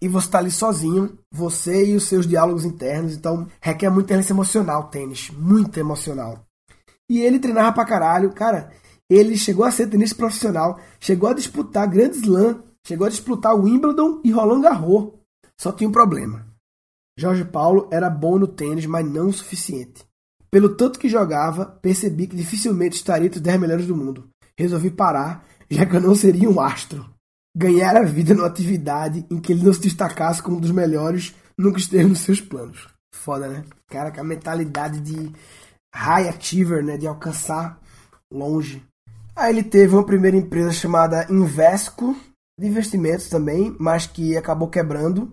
e 0.03 0.09
você 0.09 0.29
tá 0.29 0.39
ali 0.39 0.51
sozinho, 0.51 1.17
você 1.33 1.87
e 1.87 1.97
os 1.97 2.05
seus 2.05 2.27
diálogos 2.27 2.65
internos, 2.65 3.15
então 3.15 3.47
requer 3.61 3.91
muita 3.91 4.09
inteligência 4.09 4.33
emocional 4.33 4.89
tênis, 4.89 5.31
muito 5.31 5.79
emocional. 5.79 6.45
E 7.09 7.21
ele 7.21 7.39
treinava 7.39 7.73
pra 7.73 7.87
caralho, 7.87 8.33
cara, 8.33 8.71
ele 9.09 9.37
chegou 9.37 9.65
a 9.65 9.71
ser 9.71 9.87
tenista 9.87 10.17
profissional, 10.17 10.79
chegou 11.01 11.31
a 11.31 11.35
disputar 11.35 11.89
Grand 11.89 12.11
Slam, 12.11 12.63
chegou 12.87 13.07
a 13.07 13.11
disputar 13.11 13.57
Wimbledon 13.57 14.21
e 14.23 14.31
Roland 14.31 14.61
Garros. 14.61 15.13
Só 15.59 15.73
tinha 15.73 15.89
um 15.89 15.93
problema. 15.93 16.47
Jorge 17.19 17.45
Paulo 17.45 17.89
era 17.91 18.09
bom 18.09 18.39
no 18.39 18.47
tênis, 18.47 18.87
mas 18.87 19.05
não 19.05 19.29
o 19.29 19.33
suficiente. 19.33 20.08
Pelo 20.51 20.75
tanto 20.75 20.99
que 20.99 21.09
jogava, 21.09 21.67
percebi 21.67 22.27
que 22.27 22.37
dificilmente 22.37 22.97
estaria 22.97 23.27
entre 23.27 23.39
os 23.39 23.43
10 23.43 23.61
melhores 23.61 23.87
do 23.87 23.97
mundo. 23.97 24.29
Resolvi 24.59 24.91
parar, 24.91 25.45
já 25.71 25.85
que 25.85 25.97
eu 25.97 26.01
não 26.01 26.15
seria 26.15 26.49
um 26.49 26.61
astro. 26.61 27.09
Ganhar 27.57 27.97
a 27.97 28.03
vida 28.03 28.35
numa 28.35 28.47
atividade 28.47 29.27
em 29.31 29.39
que 29.39 29.53
ele 29.53 29.65
não 29.65 29.73
se 29.73 29.81
destacasse 29.81 30.43
como 30.43 30.57
um 30.57 30.61
dos 30.61 30.71
melhores 30.71 31.35
nunca 31.57 31.79
esteve 31.79 32.09
nos 32.09 32.21
seus 32.21 32.41
planos. 32.41 32.89
Foda, 33.15 33.49
né? 33.49 33.65
Cara, 33.91 34.11
com 34.11 34.21
a 34.21 34.25
mentalidade 34.25 35.01
de 35.01 35.33
high 35.95 36.29
achiever, 36.29 36.85
né? 36.85 36.97
De 36.97 37.07
alcançar 37.07 37.81
longe. 38.33 38.83
Aí 39.35 39.53
ele 39.53 39.63
teve 39.63 39.95
uma 39.95 40.05
primeira 40.05 40.37
empresa 40.37 40.73
chamada 40.73 41.27
Invesco, 41.31 42.17
de 42.59 42.67
investimentos 42.67 43.29
também, 43.29 43.75
mas 43.79 44.07
que 44.07 44.37
acabou 44.37 44.69
quebrando. 44.69 45.33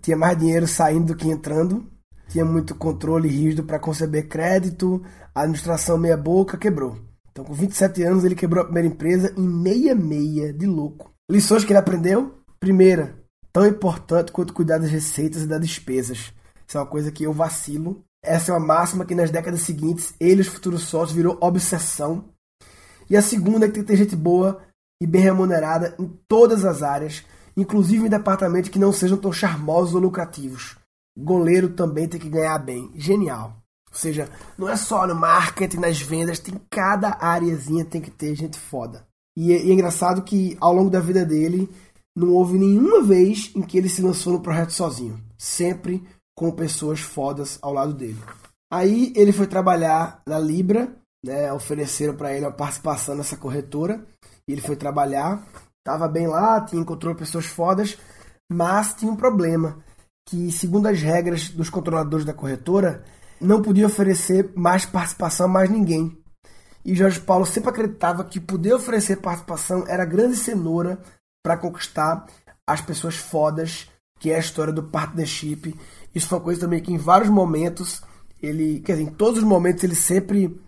Tinha 0.00 0.16
mais 0.16 0.36
dinheiro 0.38 0.66
saindo 0.66 1.06
do 1.06 1.16
que 1.16 1.28
entrando. 1.28 1.90
Tinha 2.28 2.44
muito 2.44 2.74
controle 2.74 3.28
rígido 3.28 3.64
para 3.64 3.78
conceber 3.78 4.28
crédito, 4.28 5.02
a 5.34 5.42
administração 5.42 5.96
meia 5.96 6.16
boca, 6.16 6.56
quebrou. 6.56 6.98
Então, 7.30 7.44
com 7.44 7.52
27 7.52 8.02
anos, 8.02 8.24
ele 8.24 8.34
quebrou 8.34 8.62
a 8.62 8.64
primeira 8.64 8.88
empresa 8.88 9.32
em 9.36 9.46
meia 9.46 9.94
meia 9.94 10.52
de 10.52 10.66
louco. 10.66 11.12
Lições 11.30 11.64
que 11.64 11.72
ele 11.72 11.78
aprendeu? 11.78 12.38
Primeira, 12.58 13.14
tão 13.52 13.66
importante 13.66 14.32
quanto 14.32 14.54
cuidar 14.54 14.78
das 14.78 14.90
receitas 14.90 15.42
e 15.42 15.46
das 15.46 15.60
despesas. 15.60 16.32
Isso 16.66 16.78
é 16.78 16.80
uma 16.80 16.86
coisa 16.86 17.12
que 17.12 17.24
eu 17.24 17.32
vacilo. 17.32 18.02
Essa 18.24 18.50
é 18.50 18.54
uma 18.54 18.66
máxima 18.66 19.04
que 19.04 19.14
nas 19.14 19.30
décadas 19.30 19.60
seguintes 19.62 20.14
ele 20.18 20.38
e 20.38 20.40
os 20.40 20.48
futuros 20.48 20.82
sócios 20.82 21.14
virou 21.14 21.38
obsessão. 21.40 22.24
E 23.08 23.16
a 23.16 23.22
segunda 23.22 23.66
é 23.66 23.68
que 23.68 23.74
tem 23.74 23.82
que 23.82 23.88
ter 23.88 23.96
gente 23.96 24.16
boa 24.16 24.60
e 25.00 25.06
bem 25.06 25.20
remunerada 25.20 25.94
em 25.98 26.06
todas 26.26 26.64
as 26.64 26.82
áreas, 26.82 27.24
inclusive 27.56 28.06
em 28.06 28.10
departamentos 28.10 28.70
que 28.70 28.78
não 28.78 28.92
sejam 28.92 29.18
tão 29.18 29.32
charmosos 29.32 29.94
ou 29.94 30.00
lucrativos. 30.00 30.76
Goleiro 31.16 31.70
também 31.70 32.08
tem 32.08 32.20
que 32.20 32.28
ganhar 32.28 32.58
bem. 32.58 32.90
Genial. 32.94 33.56
Ou 33.90 33.98
seja, 33.98 34.28
não 34.58 34.68
é 34.68 34.76
só 34.76 35.06
no 35.06 35.14
marketing, 35.14 35.78
nas 35.78 36.00
vendas, 36.00 36.38
tem 36.38 36.60
cada 36.68 37.16
areazinha 37.18 37.84
tem 37.84 38.00
que 38.00 38.10
ter 38.10 38.34
gente 38.34 38.58
foda. 38.58 39.06
E 39.36 39.52
é, 39.52 39.64
e 39.64 39.70
é 39.70 39.72
engraçado 39.72 40.22
que 40.22 40.56
ao 40.60 40.74
longo 40.74 40.90
da 40.90 41.00
vida 41.00 41.24
dele 41.24 41.68
não 42.14 42.32
houve 42.32 42.58
nenhuma 42.58 43.02
vez 43.02 43.52
em 43.54 43.62
que 43.62 43.78
ele 43.78 43.88
se 43.88 44.02
lançou 44.02 44.34
no 44.34 44.40
projeto 44.40 44.70
sozinho. 44.70 45.18
Sempre 45.38 46.02
com 46.36 46.50
pessoas 46.50 47.00
fodas 47.00 47.58
ao 47.62 47.72
lado 47.72 47.94
dele. 47.94 48.18
Aí 48.70 49.12
ele 49.16 49.32
foi 49.32 49.46
trabalhar 49.46 50.20
na 50.26 50.38
Libra, 50.38 50.94
né, 51.24 51.52
ofereceram 51.52 52.14
para 52.14 52.34
ele 52.34 52.44
uma 52.44 52.52
participação 52.52 53.14
nessa 53.14 53.36
corretora, 53.36 54.04
e 54.46 54.52
ele 54.52 54.60
foi 54.60 54.76
trabalhar, 54.76 55.46
estava 55.78 56.08
bem 56.08 56.26
lá, 56.26 56.60
tinha 56.60 56.82
encontrou 56.82 57.14
pessoas 57.14 57.46
fodas, 57.46 57.96
mas 58.50 58.94
tinha 58.94 59.10
um 59.10 59.16
problema, 59.16 59.82
que 60.26 60.50
segundo 60.50 60.88
as 60.88 61.00
regras 61.00 61.48
dos 61.48 61.70
controladores 61.70 62.26
da 62.26 62.34
corretora, 62.34 63.04
não 63.40 63.62
podia 63.62 63.86
oferecer 63.86 64.50
mais 64.54 64.84
participação 64.84 65.46
a 65.46 65.48
mais 65.48 65.70
ninguém. 65.70 66.18
E 66.84 66.94
Jorge 66.94 67.20
Paulo 67.20 67.46
sempre 67.46 67.70
acreditava 67.70 68.24
que 68.24 68.40
poder 68.40 68.74
oferecer 68.74 69.16
participação 69.16 69.84
era 69.86 70.02
a 70.02 70.06
grande 70.06 70.36
cenoura 70.36 70.98
para 71.42 71.56
conquistar 71.56 72.26
as 72.66 72.80
pessoas 72.80 73.16
fodas, 73.16 73.88
que 74.18 74.30
é 74.30 74.36
a 74.36 74.40
história 74.40 74.72
do 74.72 74.82
partnership. 74.82 75.74
Isso 76.14 76.28
foi 76.28 76.38
uma 76.38 76.44
coisa 76.44 76.60
também 76.60 76.82
que 76.82 76.92
em 76.92 76.98
vários 76.98 77.28
momentos 77.28 78.02
ele, 78.42 78.80
quer 78.80 78.92
dizer, 78.92 79.04
em 79.04 79.12
todos 79.12 79.38
os 79.38 79.44
momentos 79.44 79.84
ele 79.84 79.94
sempre 79.94 80.60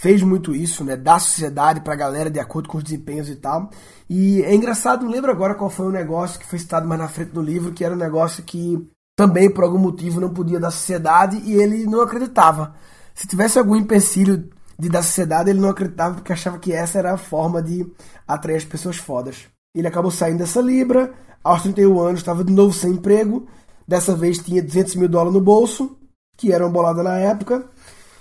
fez 0.00 0.22
muito 0.22 0.54
isso, 0.54 0.84
né? 0.84 0.96
Da 0.96 1.18
sociedade 1.18 1.80
para 1.80 1.92
a 1.92 1.96
galera 1.96 2.30
de 2.30 2.40
acordo 2.40 2.68
com 2.68 2.78
os 2.78 2.84
desempenhos 2.84 3.28
e 3.28 3.36
tal. 3.36 3.70
E 4.08 4.42
é 4.42 4.54
engraçado, 4.54 5.04
não 5.04 5.12
lembro 5.12 5.30
agora 5.30 5.54
qual 5.54 5.70
foi 5.70 5.86
o 5.86 5.92
negócio 5.92 6.38
que 6.38 6.46
foi 6.46 6.58
citado 6.58 6.88
mais 6.88 7.00
na 7.00 7.08
frente 7.08 7.32
do 7.32 7.42
livro, 7.42 7.72
que 7.72 7.84
era 7.84 7.94
um 7.94 7.98
negócio 7.98 8.42
que 8.42 8.88
também 9.16 9.50
por 9.50 9.64
algum 9.64 9.78
motivo 9.78 10.20
não 10.20 10.32
podia 10.32 10.60
da 10.60 10.70
sociedade 10.70 11.38
e 11.38 11.54
ele 11.54 11.84
não 11.86 12.02
acreditava. 12.02 12.74
Se 13.14 13.26
tivesse 13.26 13.58
algum 13.58 13.74
empecilho 13.74 14.50
de 14.78 14.90
da 14.90 15.02
sociedade, 15.02 15.48
ele 15.48 15.60
não 15.60 15.70
acreditava 15.70 16.16
porque 16.16 16.32
achava 16.32 16.58
que 16.58 16.72
essa 16.72 16.98
era 16.98 17.14
a 17.14 17.16
forma 17.16 17.62
de 17.62 17.90
atrair 18.28 18.56
as 18.56 18.64
pessoas 18.64 18.98
fodas. 18.98 19.46
Ele 19.74 19.88
acabou 19.88 20.10
saindo 20.10 20.38
dessa 20.38 20.60
Libra, 20.60 21.14
aos 21.42 21.62
31 21.62 21.98
anos 21.98 22.20
estava 22.20 22.44
de 22.44 22.52
novo 22.52 22.74
sem 22.74 22.92
emprego, 22.92 23.48
dessa 23.88 24.14
vez 24.14 24.38
tinha 24.38 24.62
200 24.62 24.96
mil 24.96 25.08
dólares 25.08 25.32
no 25.32 25.40
bolso, 25.40 25.96
que 26.36 26.52
era 26.52 26.64
uma 26.64 26.72
bolada 26.72 27.02
na 27.02 27.16
época, 27.16 27.66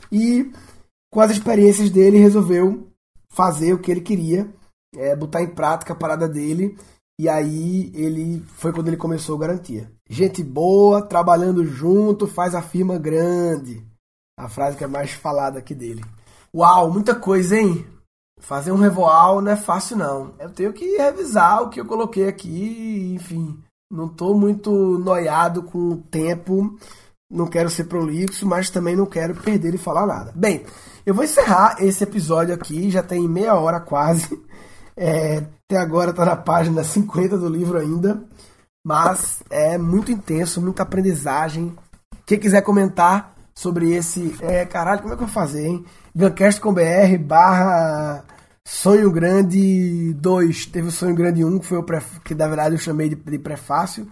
e 0.09 0.51
com 1.11 1.19
as 1.19 1.31
experiências 1.31 1.89
dele 1.89 2.17
resolveu 2.17 2.87
fazer 3.29 3.73
o 3.73 3.79
que 3.79 3.91
ele 3.91 4.01
queria, 4.01 4.49
é, 4.95 5.13
botar 5.13 5.41
em 5.41 5.47
prática 5.47 5.91
a 5.91 5.95
parada 5.95 6.27
dele 6.27 6.77
e 7.19 7.29
aí 7.29 7.91
ele 7.93 8.43
foi 8.55 8.73
quando 8.73 8.89
ele 8.89 8.97
começou 8.97 9.35
a 9.37 9.39
garantia. 9.39 9.91
Gente 10.07 10.43
boa, 10.43 11.01
trabalhando 11.01 11.65
junto, 11.65 12.27
faz 12.27 12.53
a 12.53 12.61
firma 12.61 12.97
grande. 12.97 13.83
A 14.37 14.47
frase 14.47 14.77
que 14.77 14.83
é 14.83 14.87
mais 14.87 15.11
falada 15.11 15.59
aqui 15.59 15.73
dele. 15.73 16.03
Uau, 16.53 16.91
muita 16.91 17.15
coisa, 17.15 17.57
hein? 17.57 17.85
Fazer 18.39 18.71
um 18.71 18.77
revoal 18.77 19.41
não 19.41 19.51
é 19.51 19.55
fácil 19.55 19.97
não. 19.97 20.35
Eu 20.39 20.49
tenho 20.51 20.73
que 20.73 20.97
revisar 20.97 21.63
o 21.63 21.69
que 21.69 21.79
eu 21.79 21.85
coloquei 21.85 22.27
aqui, 22.27 23.13
enfim. 23.15 23.57
Não 23.91 24.05
estou 24.05 24.37
muito 24.37 24.71
noiado 24.99 25.63
com 25.63 25.79
o 25.89 25.97
tempo. 25.97 26.77
Não 27.31 27.47
quero 27.47 27.69
ser 27.69 27.85
prolixo, 27.85 28.45
mas 28.45 28.69
também 28.69 28.95
não 28.95 29.05
quero 29.05 29.33
perder 29.33 29.73
e 29.73 29.79
falar 29.79 30.05
nada. 30.05 30.31
Bem, 30.35 30.63
eu 31.05 31.15
vou 31.15 31.23
encerrar 31.23 31.77
esse 31.79 32.03
episódio 32.03 32.53
aqui, 32.53 32.91
já 32.91 33.01
tem 33.01 33.27
meia 33.27 33.55
hora 33.55 33.79
quase. 33.79 34.27
É, 34.97 35.39
até 35.39 35.77
agora 35.77 36.11
está 36.11 36.23
na 36.23 36.37
página 36.37 36.81
50 36.81 37.37
do 37.37 37.49
livro 37.49 37.77
ainda. 37.77 38.23
Mas 38.85 39.41
é 39.49 39.79
muito 39.79 40.11
intenso, 40.11 40.61
muita 40.61 40.83
aprendizagem. 40.83 41.75
Quem 42.23 42.37
quiser 42.37 42.61
comentar 42.61 43.33
sobre 43.55 43.91
esse. 43.95 44.35
É, 44.41 44.63
caralho, 44.63 45.01
como 45.01 45.15
é 45.15 45.17
que 45.17 45.23
eu 45.23 45.27
vou 45.27 45.33
fazer, 45.33 45.65
hein? 45.65 45.83
Guncast 46.15 46.61
com 46.61 46.71
BR 46.71 47.17
barra 47.19 48.23
Sonho 48.63 49.09
Grande 49.09 50.13
2. 50.13 50.67
Teve 50.67 50.89
o 50.89 50.91
Sonho 50.91 51.15
Grande 51.15 51.43
1, 51.43 51.59
que 51.59 51.65
foi 51.65 51.79
o 51.79 51.83
pref... 51.83 52.19
que 52.19 52.35
na 52.35 52.47
verdade 52.47 52.75
eu 52.75 52.79
chamei 52.79 53.09
de, 53.09 53.15
de 53.15 53.39
prefácio. 53.39 54.07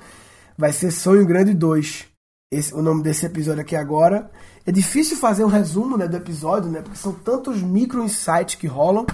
Vai 0.57 0.73
ser 0.73 0.89
Sonho 0.89 1.23
Grande 1.23 1.53
2. 1.53 2.07
Esse, 2.51 2.73
o 2.73 2.81
nome 2.81 3.03
desse 3.03 3.27
episódio 3.27 3.61
aqui 3.61 3.75
agora. 3.75 4.31
É 4.65 4.71
difícil 4.71 5.17
fazer 5.17 5.43
um 5.43 5.49
resumo 5.49 5.97
né, 5.97 6.07
do 6.07 6.17
episódio, 6.17 6.71
né? 6.71 6.81
Porque 6.81 6.97
são 6.97 7.13
tantos 7.13 7.61
micro 7.61 8.03
insights 8.03 8.55
que 8.55 8.65
rolam, 8.65 9.05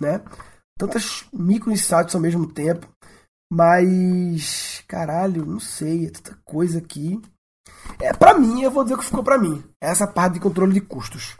né? 0.00 0.22
tantas 0.78 1.24
micro 1.32 1.72
insights 1.72 2.14
ao 2.14 2.20
mesmo 2.20 2.46
tempo. 2.46 2.86
Mas, 3.50 4.82
caralho, 4.88 5.46
não 5.46 5.60
sei, 5.60 6.06
é 6.06 6.10
tanta 6.10 6.38
coisa 6.44 6.78
aqui. 6.78 7.20
É, 8.00 8.12
para 8.12 8.38
mim, 8.38 8.62
eu 8.62 8.70
vou 8.70 8.82
dizer 8.82 8.96
o 8.96 8.98
que 8.98 9.04
ficou 9.04 9.22
para 9.22 9.38
mim. 9.38 9.62
Essa 9.80 10.06
parte 10.06 10.34
de 10.34 10.40
controle 10.40 10.72
de 10.72 10.80
custos. 10.80 11.36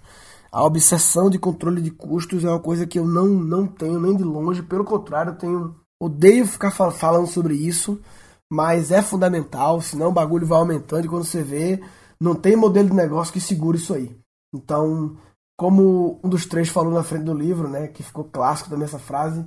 A 0.52 0.64
obsessão 0.64 1.28
de 1.28 1.38
controle 1.38 1.82
de 1.82 1.90
custos 1.90 2.44
é 2.44 2.48
uma 2.48 2.60
coisa 2.60 2.86
que 2.86 2.98
eu 2.98 3.06
não, 3.06 3.26
não 3.26 3.66
tenho 3.66 4.00
nem 4.00 4.16
de 4.16 4.22
longe. 4.22 4.62
Pelo 4.62 4.84
contrário, 4.84 5.32
eu 5.32 5.36
tenho. 5.36 5.76
Odeio 6.00 6.46
ficar 6.46 6.70
falando 6.70 7.26
sobre 7.26 7.54
isso. 7.54 8.00
Mas 8.50 8.92
é 8.92 9.02
fundamental, 9.02 9.80
senão 9.80 10.08
o 10.08 10.12
bagulho 10.12 10.46
vai 10.46 10.58
aumentando 10.58 11.04
e 11.04 11.08
quando 11.08 11.24
você 11.24 11.42
vê, 11.42 11.82
não 12.20 12.34
tem 12.34 12.54
modelo 12.54 12.90
de 12.90 12.94
negócio 12.94 13.32
que 13.32 13.40
segure 13.40 13.76
isso 13.76 13.92
aí. 13.92 14.16
Então, 14.54 15.16
como 15.58 16.20
um 16.22 16.28
dos 16.28 16.46
três 16.46 16.68
falou 16.68 16.92
na 16.92 17.02
frente 17.02 17.24
do 17.24 17.34
livro, 17.34 17.68
né, 17.68 17.88
que 17.88 18.04
ficou 18.04 18.24
clássico 18.24 18.70
também 18.70 18.84
essa 18.84 19.00
frase, 19.00 19.44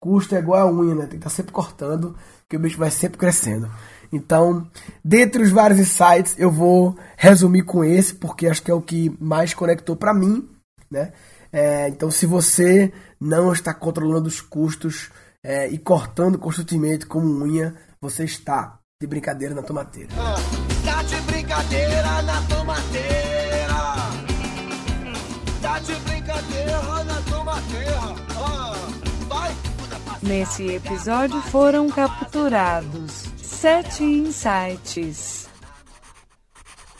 custo 0.00 0.34
é 0.34 0.38
igual 0.38 0.68
a 0.68 0.72
unha, 0.72 0.94
né, 0.94 1.00
tem 1.02 1.10
que 1.10 1.16
estar 1.16 1.30
tá 1.30 1.36
sempre 1.36 1.52
cortando, 1.52 2.16
que 2.48 2.56
o 2.56 2.60
bicho 2.60 2.78
vai 2.78 2.90
sempre 2.90 3.18
crescendo. 3.18 3.70
Então, 4.12 4.68
dentre 5.04 5.42
os 5.42 5.50
vários 5.50 5.80
insights, 5.80 6.36
eu 6.38 6.50
vou 6.50 6.96
resumir 7.16 7.62
com 7.62 7.84
esse, 7.84 8.14
porque 8.14 8.46
acho 8.46 8.62
que 8.62 8.70
é 8.70 8.74
o 8.74 8.80
que 8.80 9.14
mais 9.20 9.52
conectou 9.52 9.96
para 9.96 10.14
mim, 10.14 10.48
né? 10.90 11.12
É, 11.52 11.88
então, 11.88 12.10
se 12.10 12.26
você 12.26 12.92
não 13.20 13.52
está 13.52 13.72
controlando 13.72 14.28
os 14.28 14.40
custos 14.40 15.10
é, 15.42 15.68
e 15.68 15.78
cortando 15.78 16.38
constantemente 16.38 17.06
como 17.06 17.44
unha, 17.44 17.74
você 18.00 18.24
está 18.24 18.78
de 19.00 19.06
brincadeira 19.06 19.54
na 19.54 19.62
tomateira. 19.62 20.10
Ah, 20.18 20.36
tá 20.84 21.02
de 21.02 21.20
brincadeira 21.22 22.22
na 22.22 22.42
tomateira 22.42 23.35
Nesse 30.26 30.66
episódio 30.66 31.40
foram 31.40 31.88
capturados 31.88 33.26
sete 33.36 34.02
insights. 34.02 35.48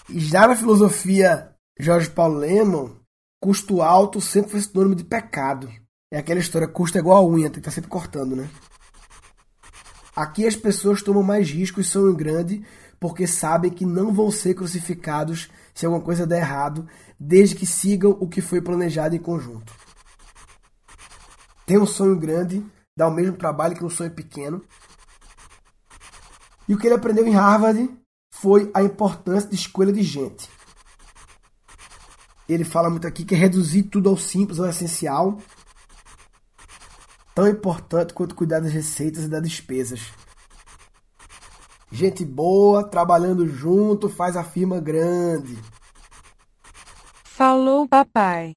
Já 0.09 0.47
na 0.47 0.55
filosofia 0.55 1.51
Jorge 1.77 2.09
Paulo 2.09 2.39
Leman, 2.39 2.95
custo 3.41 3.83
alto 3.83 4.21
sempre 4.21 4.53
foi 4.53 4.61
sinônimo 4.61 4.95
de 4.95 5.03
pecado. 5.03 5.69
É 6.09 6.19
aquela 6.19 6.39
história, 6.39 6.69
custo 6.69 6.99
é 6.99 7.01
igual 7.01 7.25
a 7.25 7.29
unha, 7.29 7.51
tem 7.51 7.55
que 7.55 7.59
estar 7.59 7.71
tá 7.73 7.75
sempre 7.75 7.91
cortando, 7.91 8.37
né? 8.37 8.49
Aqui 10.15 10.47
as 10.47 10.55
pessoas 10.55 11.03
tomam 11.03 11.25
mais 11.25 11.51
riscos 11.51 11.87
e 11.87 11.91
sonham 11.91 12.15
grande 12.15 12.65
porque 13.01 13.27
sabem 13.27 13.73
que 13.73 13.85
não 13.85 14.15
vão 14.15 14.31
ser 14.31 14.55
crucificados 14.55 15.51
se 15.75 15.85
alguma 15.85 16.03
coisa 16.03 16.25
der 16.25 16.43
errado, 16.43 16.87
desde 17.19 17.57
que 17.57 17.67
sigam 17.67 18.17
o 18.21 18.29
que 18.29 18.41
foi 18.41 18.61
planejado 18.61 19.17
em 19.17 19.19
conjunto. 19.19 19.75
Ter 21.67 21.77
um 21.77 21.87
sonho 21.87 22.17
grande 22.17 22.65
dá 22.97 23.07
o 23.07 23.13
mesmo 23.13 23.37
trabalho 23.37 23.77
que 23.77 23.85
um 23.85 23.91
sonho 23.91 24.11
pequeno. 24.11 24.65
E 26.69 26.75
o 26.75 26.79
que 26.79 26.87
ele 26.87 26.95
aprendeu 26.95 27.27
em 27.27 27.35
Harvard 27.35 27.91
foi 28.31 28.71
a 28.75 28.83
importância 28.83 29.49
de 29.49 29.55
escolha 29.55 29.93
de 29.93 30.03
gente. 30.03 30.49
Ele 32.49 32.65
fala 32.65 32.89
muito 32.89 33.07
aqui 33.07 33.25
que 33.25 33.35
é 33.35 33.39
reduzir 33.39 33.85
tudo 33.85 34.09
ao 34.09 34.17
simples, 34.17 34.59
ao 34.59 34.67
essencial, 34.67 35.39
tão 37.35 37.47
importante 37.47 38.15
quanto 38.15 38.35
cuidar 38.35 38.61
das 38.61 38.73
receitas 38.73 39.25
e 39.25 39.29
das 39.29 39.43
despesas. 39.43 40.01
Gente 41.91 42.25
boa, 42.25 42.85
trabalhando 42.85 43.47
junto, 43.47 44.09
faz 44.09 44.37
a 44.37 44.45
firma 44.45 44.81
grande. 44.81 45.59
Falou, 47.25 47.87
papai. 47.87 48.55